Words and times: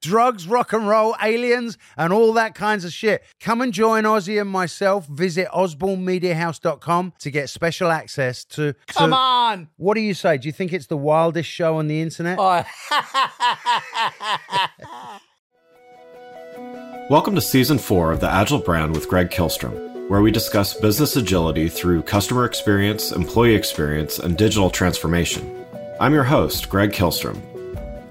Drugs, 0.00 0.46
rock 0.46 0.72
and 0.72 0.86
roll, 0.88 1.14
aliens, 1.22 1.78
and 1.96 2.12
all 2.12 2.32
that 2.34 2.54
kinds 2.54 2.84
of 2.84 2.92
shit. 2.92 3.22
Come 3.40 3.60
and 3.60 3.72
join 3.72 4.04
Ozzy 4.04 4.40
and 4.40 4.50
myself. 4.50 5.06
Visit 5.06 5.48
osbournemediahouse.com 5.48 7.12
to 7.18 7.30
get 7.30 7.48
special 7.50 7.90
access 7.90 8.44
to. 8.44 8.72
to- 8.72 8.78
Come 8.86 9.12
on! 9.12 9.68
What 9.76 9.94
do 9.94 10.00
you 10.00 10.14
say? 10.14 10.38
Do 10.38 10.48
you 10.48 10.52
think 10.52 10.72
it's 10.72 10.86
the 10.86 10.96
wildest 10.96 11.48
show 11.48 11.76
on 11.78 11.86
the 11.88 12.00
internet? 12.00 12.38
Oh. 12.40 12.64
Welcome 17.10 17.34
to 17.34 17.40
Season 17.40 17.78
4 17.78 18.12
of 18.12 18.20
the 18.20 18.30
Agile 18.30 18.58
Brand 18.60 18.94
with 18.94 19.08
Greg 19.08 19.30
Kihlstrom, 19.30 20.08
where 20.08 20.20
we 20.20 20.30
discuss 20.30 20.74
business 20.74 21.16
agility 21.16 21.68
through 21.68 22.02
customer 22.02 22.44
experience, 22.44 23.10
employee 23.10 23.54
experience, 23.54 24.18
and 24.18 24.36
digital 24.38 24.70
transformation. 24.70 25.64
I'm 25.98 26.14
your 26.14 26.24
host, 26.24 26.68
Greg 26.68 26.92
Kihlstrom. 26.92 27.40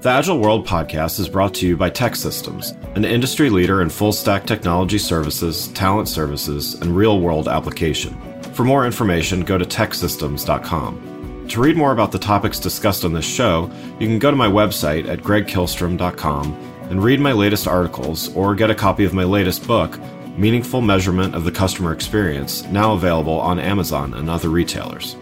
The 0.01 0.07
Agile 0.07 0.39
World 0.39 0.65
podcast 0.65 1.19
is 1.19 1.27
brought 1.27 1.53
to 1.55 1.67
you 1.67 1.75
by 1.75 1.89
TEKsystems, 1.89 2.71
an 2.95 3.03
industry 3.03 3.49
leader 3.49 3.81
in 3.81 3.89
full 3.89 4.13
stack 4.13 4.45
technology 4.45 4.97
services, 4.97 5.67
talent 5.73 6.07
services, 6.07 6.75
and 6.75 6.95
real 6.95 7.19
world 7.19 7.49
application. 7.49 8.17
For 8.53 8.63
more 8.63 8.85
information, 8.85 9.41
go 9.41 9.57
to 9.57 9.65
teksystems.com. 9.65 11.47
To 11.49 11.61
read 11.61 11.75
more 11.75 11.91
about 11.91 12.13
the 12.13 12.17
topics 12.17 12.59
discussed 12.59 13.03
on 13.03 13.11
this 13.11 13.25
show, 13.25 13.69
you 13.99 14.07
can 14.07 14.19
go 14.19 14.31
to 14.31 14.37
my 14.37 14.47
website 14.47 15.05
at 15.09 15.19
gregkihlstrom.com 15.19 16.53
and 16.83 17.03
read 17.03 17.19
my 17.19 17.33
latest 17.33 17.67
articles 17.67 18.33
or 18.37 18.55
get 18.55 18.71
a 18.71 18.75
copy 18.75 19.03
of 19.03 19.13
my 19.13 19.25
latest 19.25 19.67
book, 19.67 19.99
Meaningful 20.37 20.79
Measurement 20.79 21.35
of 21.35 21.43
the 21.43 21.51
Customer 21.51 21.91
Experience, 21.91 22.63
now 22.67 22.93
available 22.93 23.37
on 23.41 23.59
Amazon 23.59 24.13
and 24.13 24.29
other 24.29 24.47
retailers. 24.47 25.17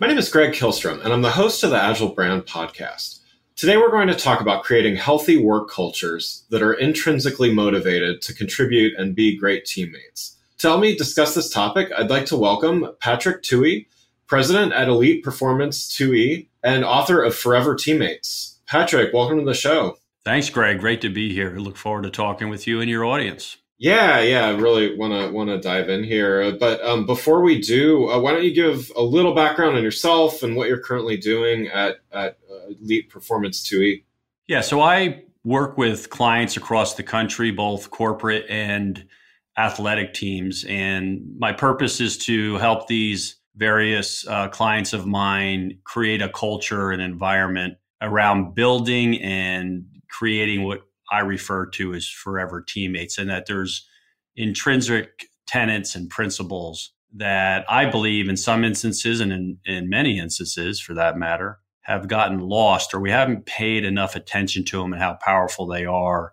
My 0.00 0.06
name 0.06 0.16
is 0.16 0.30
Greg 0.30 0.54
Kihlstrom, 0.54 1.04
and 1.04 1.12
I'm 1.12 1.20
the 1.20 1.32
host 1.32 1.62
of 1.62 1.68
the 1.68 1.76
Agile 1.78 2.14
Brand 2.14 2.46
podcast. 2.46 3.20
Today, 3.54 3.76
we're 3.76 3.90
going 3.90 4.08
to 4.08 4.14
talk 4.14 4.40
about 4.40 4.64
creating 4.64 4.96
healthy 4.96 5.36
work 5.36 5.68
cultures 5.68 6.46
that 6.48 6.62
are 6.62 6.72
intrinsically 6.72 7.52
motivated 7.52 8.22
to 8.22 8.32
contribute 8.32 8.98
and 8.98 9.14
be 9.14 9.36
great 9.36 9.66
teammates. 9.66 10.38
To 10.60 10.68
help 10.68 10.80
me 10.80 10.96
discuss 10.96 11.34
this 11.34 11.50
topic, 11.50 11.90
I'd 11.94 12.08
like 12.08 12.24
to 12.26 12.36
welcome 12.38 12.94
Patrick 13.00 13.42
Touhey, 13.42 13.88
president 14.26 14.72
at 14.72 14.88
Elite 14.88 15.22
Performance 15.22 15.94
Too-E 15.94 16.48
and 16.62 16.82
author 16.82 17.22
of 17.22 17.36
Forever 17.36 17.74
Teammates. 17.74 18.58
Patrick, 18.66 19.12
welcome 19.12 19.40
to 19.40 19.44
the 19.44 19.52
show. 19.52 19.98
Thanks, 20.24 20.48
Greg. 20.48 20.80
Great 20.80 21.02
to 21.02 21.10
be 21.10 21.34
here. 21.34 21.58
Look 21.58 21.76
forward 21.76 22.04
to 22.04 22.10
talking 22.10 22.48
with 22.48 22.66
you 22.66 22.80
and 22.80 22.88
your 22.88 23.04
audience. 23.04 23.58
Yeah, 23.80 24.20
yeah, 24.20 24.46
I 24.46 24.50
really 24.50 24.94
want 24.94 25.14
to 25.14 25.30
want 25.32 25.48
to 25.48 25.58
dive 25.58 25.88
in 25.88 26.04
here. 26.04 26.52
But 26.52 26.84
um, 26.84 27.06
before 27.06 27.40
we 27.40 27.58
do, 27.58 28.10
uh, 28.10 28.20
why 28.20 28.32
don't 28.32 28.44
you 28.44 28.52
give 28.52 28.92
a 28.94 29.00
little 29.02 29.34
background 29.34 29.74
on 29.74 29.82
yourself 29.82 30.42
and 30.42 30.54
what 30.54 30.68
you're 30.68 30.82
currently 30.82 31.16
doing 31.16 31.66
at 31.68 31.96
at 32.12 32.36
uh, 32.52 32.74
Elite 32.82 33.08
Performance 33.08 33.62
Too-E? 33.62 34.04
Yeah, 34.48 34.60
so 34.60 34.82
I 34.82 35.22
work 35.44 35.78
with 35.78 36.10
clients 36.10 36.58
across 36.58 36.94
the 36.94 37.02
country, 37.02 37.52
both 37.52 37.90
corporate 37.90 38.44
and 38.50 39.02
athletic 39.56 40.12
teams, 40.12 40.62
and 40.68 41.22
my 41.38 41.54
purpose 41.54 42.02
is 42.02 42.18
to 42.18 42.56
help 42.56 42.86
these 42.86 43.36
various 43.56 44.26
uh, 44.28 44.48
clients 44.48 44.92
of 44.92 45.06
mine 45.06 45.78
create 45.84 46.20
a 46.20 46.28
culture 46.28 46.90
and 46.90 47.00
environment 47.00 47.78
around 48.02 48.54
building 48.54 49.18
and 49.22 49.86
creating 50.10 50.64
what 50.64 50.82
I 51.10 51.20
refer 51.20 51.66
to 51.66 51.94
as 51.94 52.08
forever 52.08 52.62
teammates, 52.62 53.18
and 53.18 53.28
that 53.30 53.46
there's 53.46 53.86
intrinsic 54.36 55.26
tenets 55.46 55.94
and 55.94 56.08
principles 56.08 56.92
that 57.14 57.64
I 57.68 57.86
believe 57.86 58.28
in 58.28 58.36
some 58.36 58.64
instances 58.64 59.20
and 59.20 59.32
in, 59.32 59.58
in 59.64 59.88
many 59.88 60.18
instances 60.18 60.80
for 60.80 60.94
that 60.94 61.16
matter 61.16 61.58
have 61.82 62.06
gotten 62.06 62.38
lost 62.38 62.94
or 62.94 63.00
we 63.00 63.10
haven't 63.10 63.46
paid 63.46 63.84
enough 63.84 64.14
attention 64.14 64.64
to 64.66 64.78
them 64.80 64.92
and 64.92 65.02
how 65.02 65.18
powerful 65.20 65.66
they 65.66 65.84
are 65.84 66.32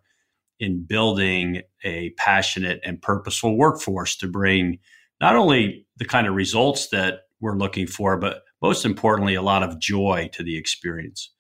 in 0.60 0.84
building 0.84 1.62
a 1.84 2.12
passionate 2.12 2.80
and 2.84 3.02
purposeful 3.02 3.58
workforce 3.58 4.16
to 4.18 4.28
bring 4.28 4.80
not 5.20 5.36
only 5.36 5.88
the 5.98 6.06
kind 6.06 6.28
of 6.28 6.36
results 6.36 6.90
that 6.90 7.22
we're 7.40 7.58
looking 7.58 7.88
for, 7.88 8.18
but 8.18 8.44
most 8.62 8.86
importantly, 8.86 9.36
a 9.36 9.42
lot 9.42 9.64
of 9.64 9.80
joy 9.80 10.30
to 10.34 10.44
the 10.44 10.58
experience. 10.58 11.32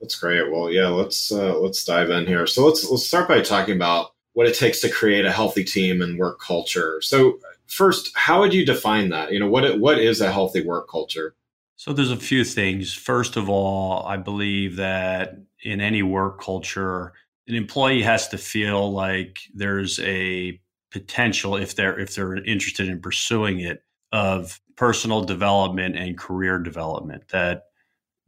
That's 0.00 0.18
great. 0.18 0.50
Well, 0.50 0.70
yeah, 0.70 0.88
let's 0.88 1.30
uh, 1.30 1.58
let's 1.58 1.84
dive 1.84 2.10
in 2.10 2.26
here. 2.26 2.46
So 2.46 2.66
let's 2.66 2.88
let's 2.90 3.06
start 3.06 3.28
by 3.28 3.40
talking 3.42 3.76
about 3.76 4.12
what 4.32 4.46
it 4.46 4.54
takes 4.54 4.80
to 4.80 4.88
create 4.88 5.24
a 5.24 5.32
healthy 5.32 5.64
team 5.64 6.00
and 6.00 6.18
work 6.18 6.40
culture. 6.40 7.00
So 7.02 7.38
first, 7.66 8.10
how 8.16 8.40
would 8.40 8.54
you 8.54 8.64
define 8.64 9.10
that? 9.10 9.32
You 9.32 9.40
know, 9.40 9.48
what 9.48 9.78
what 9.78 9.98
is 9.98 10.20
a 10.20 10.32
healthy 10.32 10.64
work 10.64 10.88
culture? 10.88 11.34
So 11.76 11.92
there's 11.92 12.10
a 12.10 12.16
few 12.16 12.44
things. 12.44 12.92
First 12.92 13.36
of 13.36 13.48
all, 13.48 14.04
I 14.06 14.16
believe 14.16 14.76
that 14.76 15.36
in 15.62 15.80
any 15.80 16.02
work 16.02 16.40
culture, 16.40 17.12
an 17.48 17.54
employee 17.54 18.02
has 18.02 18.28
to 18.28 18.38
feel 18.38 18.92
like 18.92 19.38
there's 19.54 19.98
a 20.00 20.60
potential 20.90 21.56
if 21.56 21.74
they're 21.76 21.98
if 21.98 22.14
they're 22.14 22.36
interested 22.44 22.88
in 22.88 23.00
pursuing 23.00 23.60
it 23.60 23.82
of 24.12 24.60
personal 24.76 25.22
development 25.22 25.96
and 25.96 26.18
career 26.18 26.58
development 26.58 27.28
that 27.28 27.64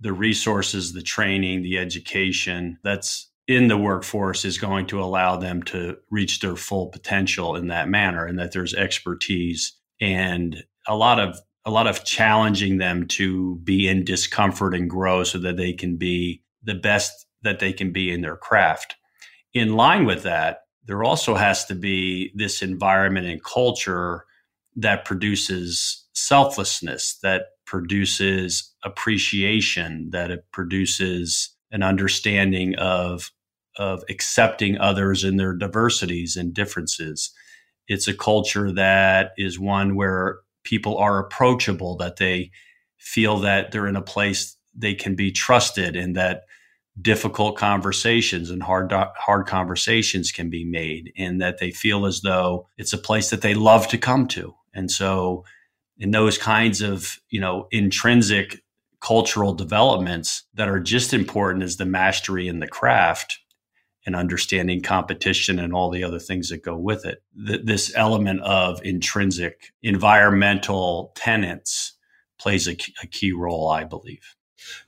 the 0.03 0.13
resources, 0.13 0.93
the 0.93 1.03
training, 1.03 1.63
the 1.63 1.79
education 1.79 2.79
that's 2.83 3.31
in 3.49 3.69
the 3.69 3.79
workforce 3.79 4.45
is 4.45 4.59
going 4.59 4.87
to 4.87 5.01
allow 5.01 5.37
them 5.37 5.63
to 5.63 5.97
reach 6.11 6.41
their 6.41 6.57
full 6.57 6.89
potential 6.89 7.57
in 7.57 7.69
that 7.69 7.89
manner 7.89 8.27
and 8.27 8.39
that 8.39 8.53
there's 8.53 8.75
expertise 8.75 9.73
and 10.01 10.65
a 10.87 10.97
lot 10.97 11.19
of 11.19 11.39
a 11.65 11.71
lot 11.71 11.87
of 11.87 12.05
challenging 12.05 12.79
them 12.79 13.07
to 13.07 13.57
be 13.62 13.89
in 13.89 14.05
discomfort 14.05 14.75
and 14.75 14.91
grow 14.91 15.23
so 15.23 15.39
that 15.39 15.57
they 15.57 15.73
can 15.73 15.97
be 15.97 16.43
the 16.65 16.75
best 16.75 17.27
that 17.43 17.61
they 17.61 17.73
can 17.73 17.93
be 17.93 18.11
in 18.11 18.21
their 18.21 18.37
craft. 18.37 18.97
In 19.55 19.77
line 19.77 20.05
with 20.05 20.25
that, 20.25 20.62
there 20.87 21.05
also 21.05 21.37
has 21.37 21.65
to 21.67 21.77
be 21.77 22.33
this 22.35 22.62
environment 22.62 23.27
and 23.27 23.43
culture 23.45 24.25
that 24.75 25.05
produces 25.05 26.05
selflessness, 26.15 27.19
that 27.23 27.43
produces 27.72 28.71
appreciation, 28.84 30.10
that 30.10 30.31
it 30.31 30.44
produces 30.53 31.56
an 31.71 31.83
understanding 31.83 32.75
of 32.75 33.31
of 33.78 34.05
accepting 34.10 34.77
others 34.77 35.25
and 35.25 35.41
their 35.41 35.55
diversities 35.55 36.37
and 36.37 36.53
differences. 36.53 37.32
It's 37.88 38.06
a 38.06 38.12
culture 38.12 38.71
that 38.72 39.31
is 39.38 39.59
one 39.59 39.97
where 39.97 40.41
people 40.65 40.99
are 40.99 41.19
approachable, 41.19 41.97
that 41.97 42.16
they 42.16 42.50
feel 42.99 43.38
that 43.38 43.72
they're 43.72 43.87
in 43.87 43.97
a 43.97 44.03
place 44.03 44.59
they 44.77 44.94
can 44.94 45.16
be 45.16 45.32
trusted 45.32 45.97
and 45.97 46.15
that 46.15 46.43
difficult 47.00 47.56
conversations 47.56 48.50
and 48.50 48.62
hard 48.62 48.93
hard 49.16 49.47
conversations 49.47 50.31
can 50.31 50.50
be 50.50 50.66
made 50.66 51.11
and 51.16 51.41
that 51.41 51.56
they 51.56 51.71
feel 51.71 52.05
as 52.05 52.21
though 52.21 52.69
it's 52.77 52.93
a 52.93 52.99
place 52.99 53.31
that 53.31 53.41
they 53.41 53.55
love 53.55 53.88
to 53.88 53.97
come 53.97 54.27
to. 54.27 54.53
And 54.75 54.91
so 54.91 55.44
in 55.99 56.11
those 56.11 56.39
kinds 56.39 56.81
of, 56.81 57.19
you 57.31 57.41
know, 57.41 57.69
intrinsic 57.71 58.63
cultural 59.01 59.53
developments 59.53 60.45
that 60.55 60.69
are 60.69 60.81
just 60.81 61.13
important 61.13 61.65
as 61.65 61.77
the 61.77 61.85
mastery 61.85 62.49
in 62.49 62.61
the 62.61 62.69
craft 62.69 63.39
and 64.05 64.17
understanding 64.17 64.83
competition 64.83 65.59
and 65.59 65.73
all 65.73 65.91
the 65.91 66.05
other 66.05 66.19
things 66.19 66.49
that 66.49 66.65
go 66.65 66.77
with 66.77 67.05
it. 67.05 67.23
Th- 67.47 67.61
this 67.65 67.93
element 67.95 68.41
of 68.43 68.81
intrinsic 68.85 69.73
environmental 69.83 71.13
tenets 71.15 71.97
plays 72.39 72.67
a 72.67 72.75
key 72.75 73.33
role, 73.33 73.69
I 73.69 73.85
believe. 73.85 74.35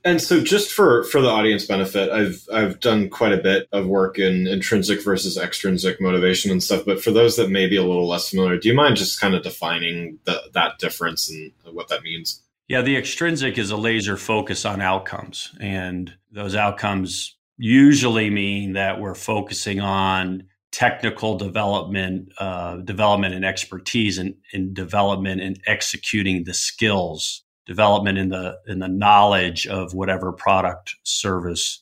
And 0.03 0.21
so, 0.21 0.41
just 0.41 0.71
for 0.71 1.03
for 1.05 1.21
the 1.21 1.29
audience 1.29 1.65
benefit, 1.65 2.11
I've 2.11 2.47
I've 2.53 2.79
done 2.79 3.09
quite 3.09 3.33
a 3.33 3.41
bit 3.41 3.67
of 3.71 3.87
work 3.87 4.19
in 4.19 4.47
intrinsic 4.47 5.03
versus 5.03 5.37
extrinsic 5.37 5.99
motivation 5.99 6.51
and 6.51 6.61
stuff. 6.61 6.83
But 6.85 7.03
for 7.03 7.11
those 7.11 7.35
that 7.37 7.49
may 7.49 7.67
be 7.67 7.75
a 7.75 7.83
little 7.83 8.07
less 8.07 8.29
familiar, 8.29 8.57
do 8.57 8.69
you 8.69 8.75
mind 8.75 8.97
just 8.97 9.19
kind 9.19 9.33
of 9.33 9.43
defining 9.43 10.19
the, 10.25 10.39
that 10.53 10.77
difference 10.79 11.29
and 11.29 11.51
what 11.73 11.87
that 11.89 12.03
means? 12.03 12.41
Yeah, 12.67 12.81
the 12.81 12.97
extrinsic 12.97 13.57
is 13.57 13.71
a 13.71 13.77
laser 13.77 14.17
focus 14.17 14.65
on 14.65 14.81
outcomes, 14.81 15.55
and 15.59 16.13
those 16.31 16.55
outcomes 16.55 17.35
usually 17.57 18.29
mean 18.29 18.73
that 18.73 18.99
we're 18.99 19.15
focusing 19.15 19.79
on 19.79 20.43
technical 20.71 21.37
development, 21.37 22.33
uh, 22.37 22.77
development 22.77 23.33
and 23.33 23.45
expertise, 23.45 24.17
and 24.17 24.35
in, 24.51 24.65
in 24.65 24.73
development 24.73 25.41
and 25.41 25.59
executing 25.65 26.43
the 26.43 26.53
skills 26.53 27.44
development 27.65 28.17
in 28.17 28.29
the 28.29 28.59
in 28.67 28.79
the 28.79 28.87
knowledge 28.87 29.67
of 29.67 29.93
whatever 29.93 30.31
product 30.31 30.95
service 31.03 31.81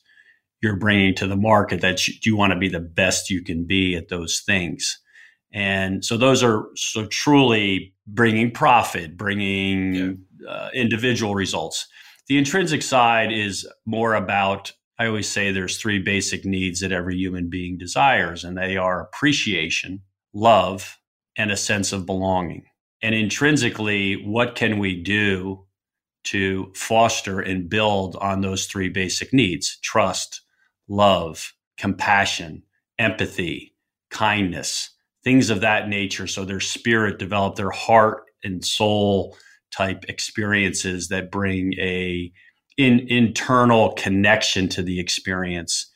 you're 0.62 0.76
bringing 0.76 1.14
to 1.14 1.26
the 1.26 1.36
market 1.36 1.80
that 1.82 2.08
you, 2.08 2.14
you 2.22 2.36
want 2.36 2.52
to 2.52 2.58
be 2.58 2.68
the 2.68 2.80
best 2.80 3.28
you 3.30 3.42
can 3.42 3.64
be 3.64 3.94
at 3.94 4.08
those 4.08 4.42
things 4.44 5.00
and 5.52 6.04
so 6.04 6.16
those 6.16 6.42
are 6.42 6.66
so 6.74 7.06
truly 7.06 7.94
bringing 8.06 8.50
profit 8.50 9.16
bringing 9.16 10.24
uh, 10.48 10.68
individual 10.74 11.34
results. 11.34 11.86
The 12.28 12.38
intrinsic 12.38 12.82
side 12.82 13.32
is 13.32 13.66
more 13.86 14.14
about, 14.14 14.72
I 14.98 15.06
always 15.06 15.28
say 15.28 15.50
there's 15.50 15.76
three 15.76 15.98
basic 15.98 16.44
needs 16.44 16.80
that 16.80 16.92
every 16.92 17.16
human 17.16 17.50
being 17.50 17.78
desires, 17.78 18.44
and 18.44 18.56
they 18.56 18.76
are 18.76 19.00
appreciation, 19.00 20.02
love, 20.32 20.98
and 21.36 21.50
a 21.50 21.56
sense 21.56 21.92
of 21.92 22.06
belonging. 22.06 22.64
And 23.02 23.14
intrinsically, 23.14 24.14
what 24.24 24.54
can 24.54 24.78
we 24.78 25.02
do 25.02 25.66
to 26.24 26.72
foster 26.74 27.40
and 27.40 27.68
build 27.68 28.16
on 28.16 28.40
those 28.40 28.66
three 28.66 28.88
basic 28.88 29.32
needs 29.32 29.78
trust, 29.82 30.40
love, 30.88 31.52
compassion, 31.76 32.62
empathy, 32.98 33.74
kindness, 34.10 34.90
things 35.22 35.50
of 35.50 35.60
that 35.60 35.88
nature. 35.88 36.26
So 36.26 36.44
their 36.44 36.60
spirit 36.60 37.18
develop 37.18 37.56
their 37.56 37.70
heart 37.70 38.24
and 38.42 38.64
soul 38.64 39.36
type 39.70 40.04
experiences 40.08 41.08
that 41.08 41.30
bring 41.30 41.74
a 41.78 42.32
in, 42.76 43.00
internal 43.08 43.92
connection 43.92 44.68
to 44.70 44.82
the 44.82 45.00
experience, 45.00 45.90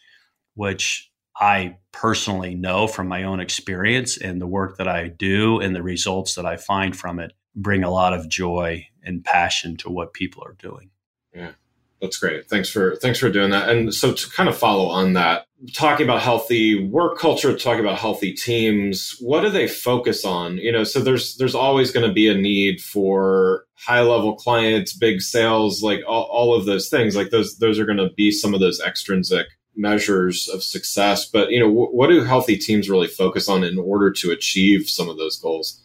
which 0.55 1.11
I 1.41 1.77
personally 1.93 2.55
know 2.55 2.87
from 2.87 3.09
my 3.09 3.25
own 3.25 3.41
experience 3.41 4.17
and 4.17 4.41
the 4.41 4.47
work 4.47 4.77
that 4.79 4.89
I 4.89 5.09
do 5.09 5.61
and 5.61 5.75
the 5.75 5.83
results 5.83 6.35
that 6.35 6.47
I 6.47 6.57
find 6.57 6.97
from 6.97 7.21
it 7.21 7.33
bring 7.63 7.85
a 7.85 7.91
lot 7.91 8.15
of 8.15 8.29
joy 8.29 8.87
and 9.03 9.25
passion 9.25 9.77
to 9.79 9.91
what 9.91 10.13
people 10.13 10.43
are 10.45 10.57
doing. 10.59 10.91
Yeah. 11.35 11.53
That's 12.01 12.17
great. 12.17 12.49
Thanks 12.49 12.69
for 12.69 12.95
thanks 12.97 13.19
for 13.19 13.29
doing 13.29 13.51
that. 13.51 13.69
And 13.69 13.93
so 13.93 14.13
to 14.13 14.31
kind 14.31 14.49
of 14.49 14.57
follow 14.57 14.87
on 14.87 15.15
that, 15.15 15.47
talking 15.73 16.07
about 16.07 16.23
healthy 16.23 16.87
work 16.87 17.19
culture, 17.19 17.57
talking 17.57 17.85
about 17.85 17.99
healthy 17.99 18.33
teams, 18.33 19.17
what 19.21 19.41
do 19.41 19.51
they 19.51 19.67
focus 19.67 20.25
on? 20.25 20.59
You 20.59 20.71
know, 20.71 20.85
so 20.85 21.01
there's 21.01 21.37
there's 21.39 21.57
always 21.57 21.91
going 21.91 22.07
to 22.07 22.13
be 22.13 22.29
a 22.29 22.35
need 22.35 22.81
for 22.81 23.65
high 23.75 24.03
level 24.03 24.37
clients, 24.37 24.93
big 24.97 25.21
sales, 25.21 25.83
like 25.83 26.01
all, 26.07 26.25
all 26.25 26.55
of 26.55 26.67
those 26.67 26.89
things. 26.89 27.17
Like 27.17 27.31
those 27.31 27.59
those 27.59 27.81
are 27.81 27.87
going 27.87 27.99
to 27.99 28.11
be 28.17 28.31
some 28.31 28.55
of 28.55 28.61
those 28.61 28.81
extrinsic 28.81 29.49
measures 29.75 30.49
of 30.49 30.63
success. 30.63 31.27
But 31.27 31.51
you 31.51 31.59
know, 31.59 31.69
what 31.71 32.11
do 32.11 32.23
healthy 32.23 32.57
teams 32.57 32.89
really 32.89 33.09
focus 33.09 33.49
on 33.49 33.65
in 33.65 33.77
order 33.77 34.13
to 34.13 34.31
achieve 34.31 34.89
some 34.89 35.09
of 35.09 35.17
those 35.17 35.37
goals? 35.37 35.83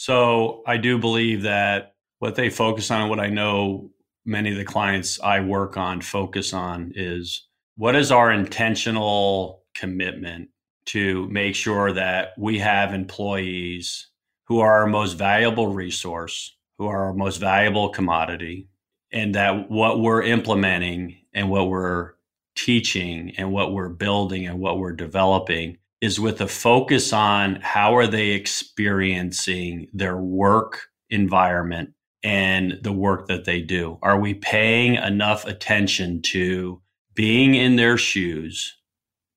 So 0.00 0.62
I 0.66 0.78
do 0.78 0.96
believe 0.96 1.42
that 1.42 1.94
what 2.20 2.34
they 2.34 2.48
focus 2.48 2.90
on, 2.90 3.02
and 3.02 3.10
what 3.10 3.20
I 3.20 3.28
know 3.28 3.90
many 4.24 4.50
of 4.50 4.56
the 4.56 4.64
clients 4.64 5.20
I 5.20 5.40
work 5.40 5.76
on 5.76 6.00
focus 6.00 6.54
on 6.54 6.92
is 6.96 7.46
what 7.76 7.94
is 7.94 8.10
our 8.10 8.32
intentional 8.32 9.62
commitment 9.74 10.48
to 10.86 11.28
make 11.28 11.54
sure 11.54 11.92
that 11.92 12.32
we 12.38 12.58
have 12.60 12.94
employees 12.94 14.08
who 14.46 14.60
are 14.60 14.72
our 14.72 14.86
most 14.86 15.18
valuable 15.18 15.68
resource, 15.68 16.56
who 16.78 16.86
are 16.86 17.04
our 17.04 17.12
most 17.12 17.36
valuable 17.36 17.90
commodity, 17.90 18.68
and 19.12 19.34
that 19.34 19.70
what 19.70 20.00
we're 20.00 20.22
implementing 20.22 21.18
and 21.34 21.50
what 21.50 21.68
we're 21.68 22.12
teaching 22.56 23.34
and 23.36 23.52
what 23.52 23.74
we're 23.74 23.90
building 23.90 24.46
and 24.46 24.60
what 24.60 24.78
we're 24.78 24.92
developing 24.92 25.76
is 26.00 26.18
with 26.18 26.40
a 26.40 26.48
focus 26.48 27.12
on 27.12 27.60
how 27.62 27.94
are 27.96 28.06
they 28.06 28.30
experiencing 28.30 29.88
their 29.92 30.16
work 30.16 30.88
environment 31.10 31.90
and 32.22 32.78
the 32.82 32.92
work 32.92 33.28
that 33.28 33.44
they 33.44 33.60
do? 33.60 33.98
Are 34.02 34.18
we 34.18 34.34
paying 34.34 34.94
enough 34.94 35.44
attention 35.46 36.22
to 36.22 36.80
being 37.14 37.54
in 37.54 37.76
their 37.76 37.98
shoes 37.98 38.76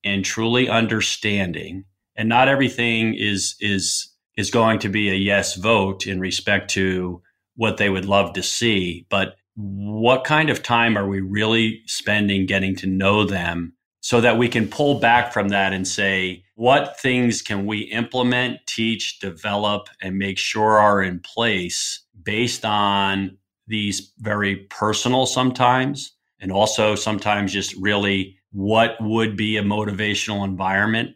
and 0.03 0.23
truly 0.23 0.69
understanding? 0.69 1.85
And 2.15 2.29
not 2.29 2.47
everything 2.47 3.15
is 3.15 3.55
is 3.59 4.09
is 4.37 4.49
going 4.49 4.79
to 4.79 4.89
be 4.89 5.09
a 5.09 5.15
yes 5.15 5.55
vote 5.55 6.07
in 6.07 6.19
respect 6.19 6.71
to 6.71 7.21
what 7.55 7.77
they 7.77 7.89
would 7.89 8.05
love 8.05 8.33
to 8.33 8.41
see, 8.41 9.05
but 9.09 9.35
what 9.55 10.23
kind 10.23 10.49
of 10.49 10.63
time 10.63 10.97
are 10.97 11.07
we 11.07 11.21
really 11.21 11.81
spending 11.85 12.47
getting 12.47 12.75
to 12.75 12.87
know 12.87 13.25
them 13.25 13.73
so 14.03 14.19
that 14.19 14.37
we 14.37 14.49
can 14.49 14.67
pull 14.67 14.99
back 14.99 15.31
from 15.31 15.47
that 15.47 15.71
and 15.71 15.87
say, 15.87 16.43
what 16.55 16.99
things 16.99 17.41
can 17.41 17.65
we 17.65 17.83
implement, 17.83 18.59
teach, 18.67 19.17
develop, 19.19 19.87
and 20.01 20.17
make 20.17 20.37
sure 20.37 20.77
are 20.77 21.01
in 21.01 21.21
place 21.21 22.01
based 22.21 22.65
on 22.65 23.37
these 23.65 24.11
very 24.19 24.57
personal 24.69 25.25
sometimes, 25.25 26.11
and 26.41 26.51
also 26.51 26.95
sometimes 26.95 27.53
just 27.53 27.73
really 27.77 28.35
what 28.51 28.97
would 28.99 29.37
be 29.37 29.55
a 29.55 29.63
motivational 29.63 30.43
environment 30.43 31.15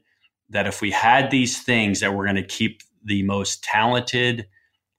that 0.49 0.65
if 0.65 0.81
we 0.81 0.89
had 0.89 1.29
these 1.29 1.61
things 1.61 1.99
that 1.99 2.13
we're 2.13 2.23
going 2.23 2.37
to 2.37 2.41
keep 2.41 2.83
the 3.03 3.21
most 3.23 3.61
talented, 3.65 4.47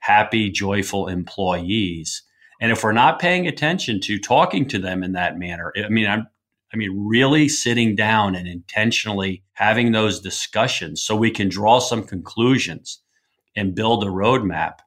happy, 0.00 0.50
joyful 0.50 1.08
employees. 1.08 2.22
And 2.60 2.70
if 2.70 2.84
we're 2.84 2.92
not 2.92 3.18
paying 3.18 3.46
attention 3.46 3.98
to 4.02 4.18
talking 4.18 4.68
to 4.68 4.78
them 4.78 5.02
in 5.02 5.12
that 5.12 5.38
manner, 5.38 5.72
I 5.82 5.88
mean, 5.88 6.06
I'm 6.06 6.26
I 6.72 6.76
mean, 6.76 7.06
really 7.06 7.48
sitting 7.48 7.94
down 7.94 8.34
and 8.34 8.46
intentionally 8.46 9.42
having 9.54 9.92
those 9.92 10.20
discussions 10.20 11.02
so 11.02 11.16
we 11.16 11.30
can 11.30 11.48
draw 11.48 11.78
some 11.78 12.02
conclusions 12.04 13.00
and 13.56 13.74
build 13.74 14.04
a 14.04 14.08
roadmap 14.08 14.78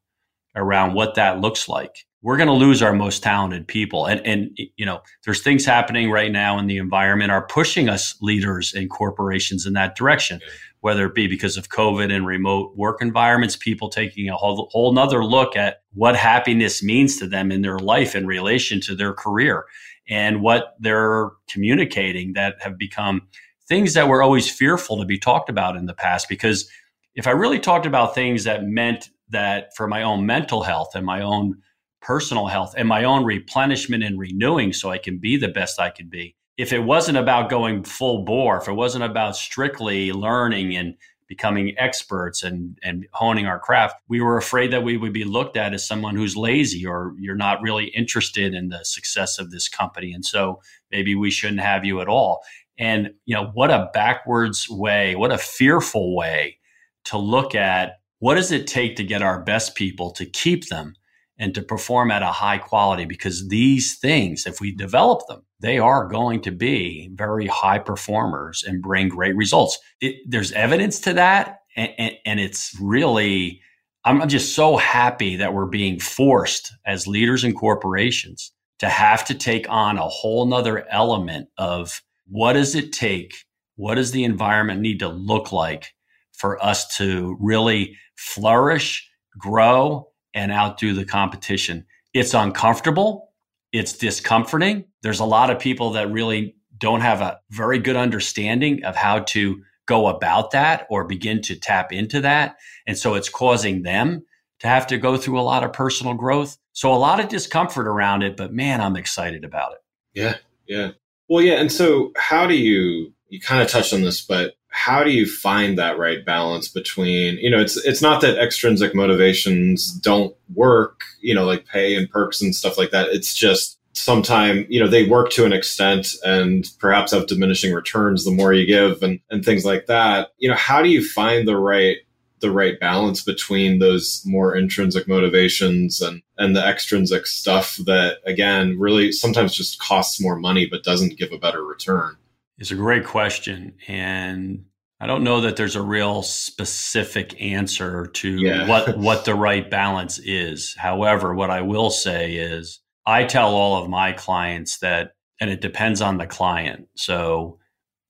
around 0.55 0.93
what 0.93 1.15
that 1.15 1.39
looks 1.39 1.67
like. 1.67 2.05
We're 2.21 2.37
going 2.37 2.47
to 2.47 2.53
lose 2.53 2.83
our 2.83 2.93
most 2.93 3.23
talented 3.23 3.67
people. 3.67 4.05
And, 4.05 4.25
and, 4.27 4.57
you 4.75 4.85
know, 4.85 5.01
there's 5.25 5.41
things 5.41 5.65
happening 5.65 6.11
right 6.11 6.31
now 6.31 6.59
in 6.59 6.67
the 6.67 6.77
environment 6.77 7.31
are 7.31 7.47
pushing 7.47 7.89
us 7.89 8.15
leaders 8.21 8.73
and 8.75 8.91
corporations 8.91 9.65
in 9.65 9.73
that 9.73 9.95
direction, 9.95 10.39
whether 10.81 11.07
it 11.07 11.15
be 11.15 11.25
because 11.25 11.57
of 11.57 11.69
COVID 11.69 12.13
and 12.13 12.27
remote 12.27 12.77
work 12.77 13.01
environments, 13.01 13.55
people 13.55 13.89
taking 13.89 14.29
a 14.29 14.37
whole, 14.37 14.69
whole 14.71 14.93
nother 14.93 15.25
look 15.25 15.55
at 15.55 15.81
what 15.93 16.15
happiness 16.15 16.83
means 16.83 17.17
to 17.17 17.27
them 17.27 17.51
in 17.51 17.63
their 17.63 17.79
life 17.79 18.15
in 18.15 18.27
relation 18.27 18.79
to 18.81 18.93
their 18.93 19.13
career 19.13 19.65
and 20.11 20.41
what 20.41 20.75
they're 20.79 21.31
communicating 21.49 22.33
that 22.33 22.57
have 22.61 22.77
become 22.77 23.21
things 23.67 23.93
that 23.93 24.09
were 24.09 24.21
always 24.21 24.51
fearful 24.51 24.99
to 24.99 25.05
be 25.05 25.17
talked 25.17 25.49
about 25.49 25.77
in 25.77 25.85
the 25.85 25.93
past. 25.93 26.27
Because 26.27 26.69
if 27.15 27.25
I 27.25 27.31
really 27.31 27.59
talked 27.59 27.85
about 27.85 28.13
things 28.13 28.43
that 28.43 28.65
meant 28.65 29.09
that 29.29 29.73
for 29.75 29.87
my 29.87 30.03
own 30.03 30.25
mental 30.25 30.63
health 30.63 30.89
and 30.93 31.05
my 31.05 31.21
own 31.21 31.55
personal 32.01 32.47
health 32.47 32.73
and 32.77 32.87
my 32.87 33.05
own 33.05 33.23
replenishment 33.23 34.03
and 34.03 34.19
renewing 34.19 34.73
so 34.73 34.91
I 34.91 34.97
can 34.97 35.17
be 35.17 35.37
the 35.37 35.47
best 35.47 35.79
I 35.79 35.89
can 35.89 36.09
be, 36.09 36.35
if 36.57 36.73
it 36.73 36.79
wasn't 36.79 37.17
about 37.17 37.49
going 37.49 37.83
full 37.83 38.25
bore, 38.25 38.57
if 38.57 38.67
it 38.67 38.73
wasn't 38.73 39.05
about 39.05 39.37
strictly 39.37 40.11
learning 40.11 40.75
and 40.75 40.95
becoming 41.31 41.73
experts 41.77 42.43
and, 42.43 42.77
and 42.83 43.07
honing 43.13 43.45
our 43.45 43.57
craft, 43.57 43.95
we 44.09 44.19
were 44.19 44.35
afraid 44.35 44.69
that 44.73 44.83
we 44.83 44.97
would 44.97 45.13
be 45.13 45.23
looked 45.23 45.55
at 45.55 45.73
as 45.73 45.87
someone 45.87 46.13
who's 46.13 46.35
lazy 46.35 46.85
or 46.85 47.13
you're 47.17 47.37
not 47.37 47.61
really 47.61 47.85
interested 47.85 48.53
in 48.53 48.67
the 48.67 48.83
success 48.83 49.39
of 49.39 49.49
this 49.49 49.69
company. 49.69 50.11
And 50.11 50.25
so 50.25 50.59
maybe 50.91 51.15
we 51.15 51.31
shouldn't 51.31 51.61
have 51.61 51.85
you 51.85 52.01
at 52.01 52.09
all. 52.09 52.41
And, 52.77 53.11
you 53.25 53.33
know, 53.33 53.49
what 53.53 53.71
a 53.71 53.89
backwards 53.93 54.69
way, 54.69 55.15
what 55.15 55.31
a 55.31 55.37
fearful 55.37 56.17
way 56.17 56.57
to 57.05 57.17
look 57.17 57.55
at 57.55 57.93
what 58.19 58.35
does 58.35 58.51
it 58.51 58.67
take 58.67 58.97
to 58.97 59.03
get 59.05 59.21
our 59.21 59.41
best 59.41 59.73
people 59.73 60.11
to 60.11 60.25
keep 60.25 60.67
them 60.67 60.95
and 61.41 61.55
to 61.55 61.61
perform 61.61 62.11
at 62.11 62.21
a 62.21 62.27
high 62.27 62.59
quality 62.59 63.03
because 63.03 63.49
these 63.49 63.97
things 63.97 64.45
if 64.45 64.61
we 64.61 64.73
develop 64.73 65.27
them 65.27 65.41
they 65.59 65.77
are 65.77 66.07
going 66.07 66.41
to 66.41 66.51
be 66.51 67.09
very 67.13 67.47
high 67.47 67.79
performers 67.79 68.63
and 68.65 68.81
bring 68.81 69.07
great 69.09 69.35
results. 69.35 69.77
It, 69.99 70.15
there's 70.27 70.51
evidence 70.53 70.99
to 71.01 71.13
that 71.13 71.59
and, 71.75 71.91
and, 71.97 72.13
and 72.25 72.39
it's 72.39 72.75
really 72.79 73.61
i'm 74.05 74.27
just 74.27 74.55
so 74.55 74.77
happy 74.77 75.35
that 75.35 75.53
we're 75.53 75.65
being 75.65 75.99
forced 75.99 76.73
as 76.85 77.07
leaders 77.07 77.43
in 77.43 77.53
corporations 77.53 78.51
to 78.79 78.89
have 78.89 79.25
to 79.25 79.35
take 79.35 79.67
on 79.69 79.97
a 79.97 80.07
whole 80.07 80.45
nother 80.45 80.87
element 80.89 81.47
of 81.57 82.01
what 82.27 82.53
does 82.53 82.75
it 82.75 82.91
take 82.91 83.33
what 83.75 83.95
does 83.95 84.11
the 84.11 84.23
environment 84.23 84.81
need 84.81 84.99
to 84.99 85.07
look 85.07 85.51
like 85.51 85.93
for 86.31 86.63
us 86.63 86.95
to 86.97 87.37
really 87.39 87.95
flourish 88.15 89.07
grow 89.37 90.10
and 90.33 90.51
outdo 90.51 90.93
the 90.93 91.05
competition. 91.05 91.85
It's 92.13 92.33
uncomfortable. 92.33 93.31
It's 93.71 93.93
discomforting. 93.93 94.85
There's 95.01 95.19
a 95.19 95.25
lot 95.25 95.49
of 95.49 95.59
people 95.59 95.91
that 95.91 96.11
really 96.11 96.55
don't 96.77 97.01
have 97.01 97.21
a 97.21 97.39
very 97.49 97.79
good 97.79 97.95
understanding 97.95 98.83
of 98.83 98.95
how 98.95 99.19
to 99.19 99.63
go 99.85 100.07
about 100.07 100.51
that 100.51 100.87
or 100.89 101.03
begin 101.03 101.41
to 101.41 101.55
tap 101.55 101.91
into 101.91 102.21
that. 102.21 102.55
And 102.87 102.97
so 102.97 103.15
it's 103.15 103.29
causing 103.29 103.83
them 103.83 104.25
to 104.59 104.67
have 104.67 104.87
to 104.87 104.97
go 104.97 105.17
through 105.17 105.39
a 105.39 105.41
lot 105.41 105.63
of 105.63 105.73
personal 105.73 106.13
growth. 106.13 106.57
So 106.73 106.93
a 106.93 106.95
lot 106.95 107.19
of 107.19 107.29
discomfort 107.29 107.87
around 107.87 108.23
it, 108.23 108.37
but 108.37 108.53
man, 108.53 108.81
I'm 108.81 108.95
excited 108.95 109.43
about 109.43 109.73
it. 109.73 109.79
Yeah. 110.13 110.35
Yeah. 110.67 110.91
Well, 111.27 111.43
yeah. 111.43 111.59
And 111.59 111.71
so 111.71 112.11
how 112.15 112.45
do 112.45 112.55
you, 112.55 113.13
you 113.29 113.39
kind 113.39 113.61
of 113.61 113.69
touched 113.69 113.93
on 113.93 114.01
this, 114.01 114.21
but 114.21 114.53
how 114.71 115.03
do 115.03 115.11
you 115.11 115.27
find 115.27 115.77
that 115.77 115.99
right 115.99 116.25
balance 116.25 116.69
between 116.69 117.37
you 117.37 117.49
know 117.49 117.59
it's 117.59 117.77
it's 117.85 118.01
not 118.01 118.21
that 118.21 118.41
extrinsic 118.41 118.95
motivations 118.95 119.91
don't 119.91 120.35
work 120.55 121.03
you 121.19 121.35
know 121.35 121.45
like 121.45 121.65
pay 121.65 121.95
and 121.95 122.09
perks 122.09 122.41
and 122.41 122.55
stuff 122.55 122.77
like 122.77 122.91
that. 122.91 123.09
It's 123.09 123.35
just 123.35 123.77
sometimes 123.93 124.65
you 124.69 124.79
know 124.79 124.87
they 124.87 125.05
work 125.05 125.29
to 125.31 125.45
an 125.45 125.53
extent 125.53 126.07
and 126.23 126.65
perhaps 126.79 127.11
have 127.11 127.27
diminishing 127.27 127.73
returns 127.73 128.23
the 128.23 128.31
more 128.31 128.53
you 128.53 128.65
give 128.65 129.03
and 129.03 129.19
and 129.29 129.43
things 129.43 129.65
like 129.65 129.85
that. 129.87 130.29
You 130.39 130.49
know 130.49 130.55
how 130.55 130.81
do 130.81 130.89
you 130.89 131.05
find 131.07 131.47
the 131.47 131.57
right 131.57 131.97
the 132.39 132.51
right 132.51 132.79
balance 132.79 133.21
between 133.21 133.79
those 133.79 134.23
more 134.25 134.55
intrinsic 134.55 135.07
motivations 135.07 136.01
and 136.01 136.21
and 136.37 136.55
the 136.55 136.65
extrinsic 136.65 137.27
stuff 137.27 137.77
that 137.85 138.17
again 138.25 138.79
really 138.79 139.11
sometimes 139.11 139.53
just 139.53 139.79
costs 139.79 140.21
more 140.21 140.37
money 140.37 140.65
but 140.65 140.83
doesn't 140.83 141.17
give 141.17 141.31
a 141.33 141.37
better 141.37 141.63
return 141.63 142.15
it's 142.61 142.71
a 142.71 142.75
great 142.75 143.05
question 143.05 143.73
and 143.87 144.63
i 145.01 145.05
don't 145.05 145.23
know 145.23 145.41
that 145.41 145.57
there's 145.57 145.75
a 145.75 145.81
real 145.81 146.21
specific 146.21 147.39
answer 147.41 148.05
to 148.05 148.37
yeah. 148.37 148.67
what 148.69 148.97
what 148.97 149.25
the 149.25 149.35
right 149.35 149.69
balance 149.69 150.19
is 150.19 150.73
however 150.77 151.35
what 151.35 151.49
i 151.49 151.61
will 151.61 151.89
say 151.89 152.35
is 152.35 152.79
i 153.05 153.25
tell 153.25 153.53
all 153.53 153.83
of 153.83 153.89
my 153.89 154.13
clients 154.13 154.79
that 154.79 155.11
and 155.41 155.49
it 155.49 155.59
depends 155.59 156.01
on 156.01 156.17
the 156.17 156.27
client 156.27 156.87
so 156.95 157.57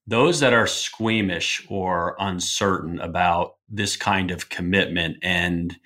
those 0.07 0.39
that 0.39 0.53
are 0.53 0.67
squeamish 0.67 1.65
or 1.69 2.15
uncertain 2.19 2.99
about 2.99 3.55
this 3.69 3.95
kind 3.95 4.31
of 4.31 4.49
commitment 4.49 5.17
and 5.21 5.77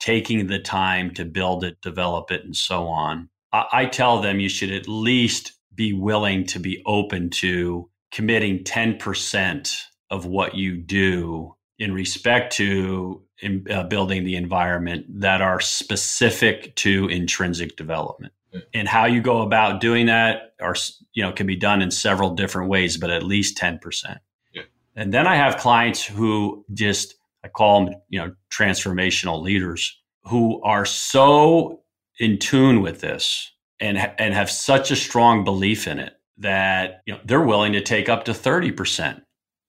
taking 0.00 0.46
the 0.46 0.58
time 0.58 1.12
to 1.14 1.24
build 1.24 1.62
it, 1.62 1.80
develop 1.80 2.30
it, 2.30 2.44
and 2.44 2.56
so 2.56 2.86
on, 2.86 3.28
I, 3.52 3.66
I 3.72 3.86
tell 3.86 4.20
them 4.20 4.40
you 4.40 4.48
should 4.48 4.72
at 4.72 4.88
least 4.88 5.52
be 5.74 5.92
willing 5.92 6.44
to 6.46 6.58
be 6.58 6.82
open 6.84 7.30
to 7.30 7.89
committing 8.10 8.64
10% 8.64 9.82
of 10.10 10.26
what 10.26 10.54
you 10.54 10.76
do 10.76 11.54
in 11.78 11.92
respect 11.92 12.52
to 12.54 13.22
in, 13.40 13.64
uh, 13.70 13.84
building 13.84 14.24
the 14.24 14.36
environment 14.36 15.06
that 15.20 15.40
are 15.40 15.60
specific 15.60 16.74
to 16.76 17.08
intrinsic 17.08 17.76
development. 17.76 18.32
And 18.74 18.88
how 18.88 19.06
you 19.06 19.20
go 19.20 19.42
about 19.42 19.80
doing 19.80 20.06
that 20.06 20.50
are 20.60 20.74
you 21.12 21.22
know 21.22 21.32
can 21.32 21.46
be 21.46 21.56
done 21.56 21.82
in 21.82 21.90
several 21.90 22.30
different 22.34 22.68
ways 22.68 22.96
but 22.96 23.10
at 23.10 23.22
least 23.22 23.56
10% 23.58 24.18
yeah. 24.52 24.62
and 24.96 25.12
then 25.12 25.26
i 25.26 25.34
have 25.34 25.56
clients 25.56 26.04
who 26.04 26.64
just 26.72 27.14
i 27.44 27.48
call 27.48 27.84
them 27.84 27.94
you 28.08 28.18
know 28.18 28.34
transformational 28.50 29.42
leaders 29.42 29.98
who 30.24 30.62
are 30.62 30.84
so 30.84 31.80
in 32.18 32.38
tune 32.38 32.82
with 32.82 33.00
this 33.00 33.52
and 33.80 33.98
and 34.18 34.34
have 34.34 34.50
such 34.50 34.90
a 34.90 34.96
strong 34.96 35.44
belief 35.44 35.86
in 35.86 35.98
it 35.98 36.14
that 36.40 37.02
you 37.06 37.14
know 37.14 37.20
they're 37.24 37.40
willing 37.40 37.72
to 37.72 37.80
take 37.80 38.08
up 38.08 38.24
to 38.24 38.32
30% 38.32 39.22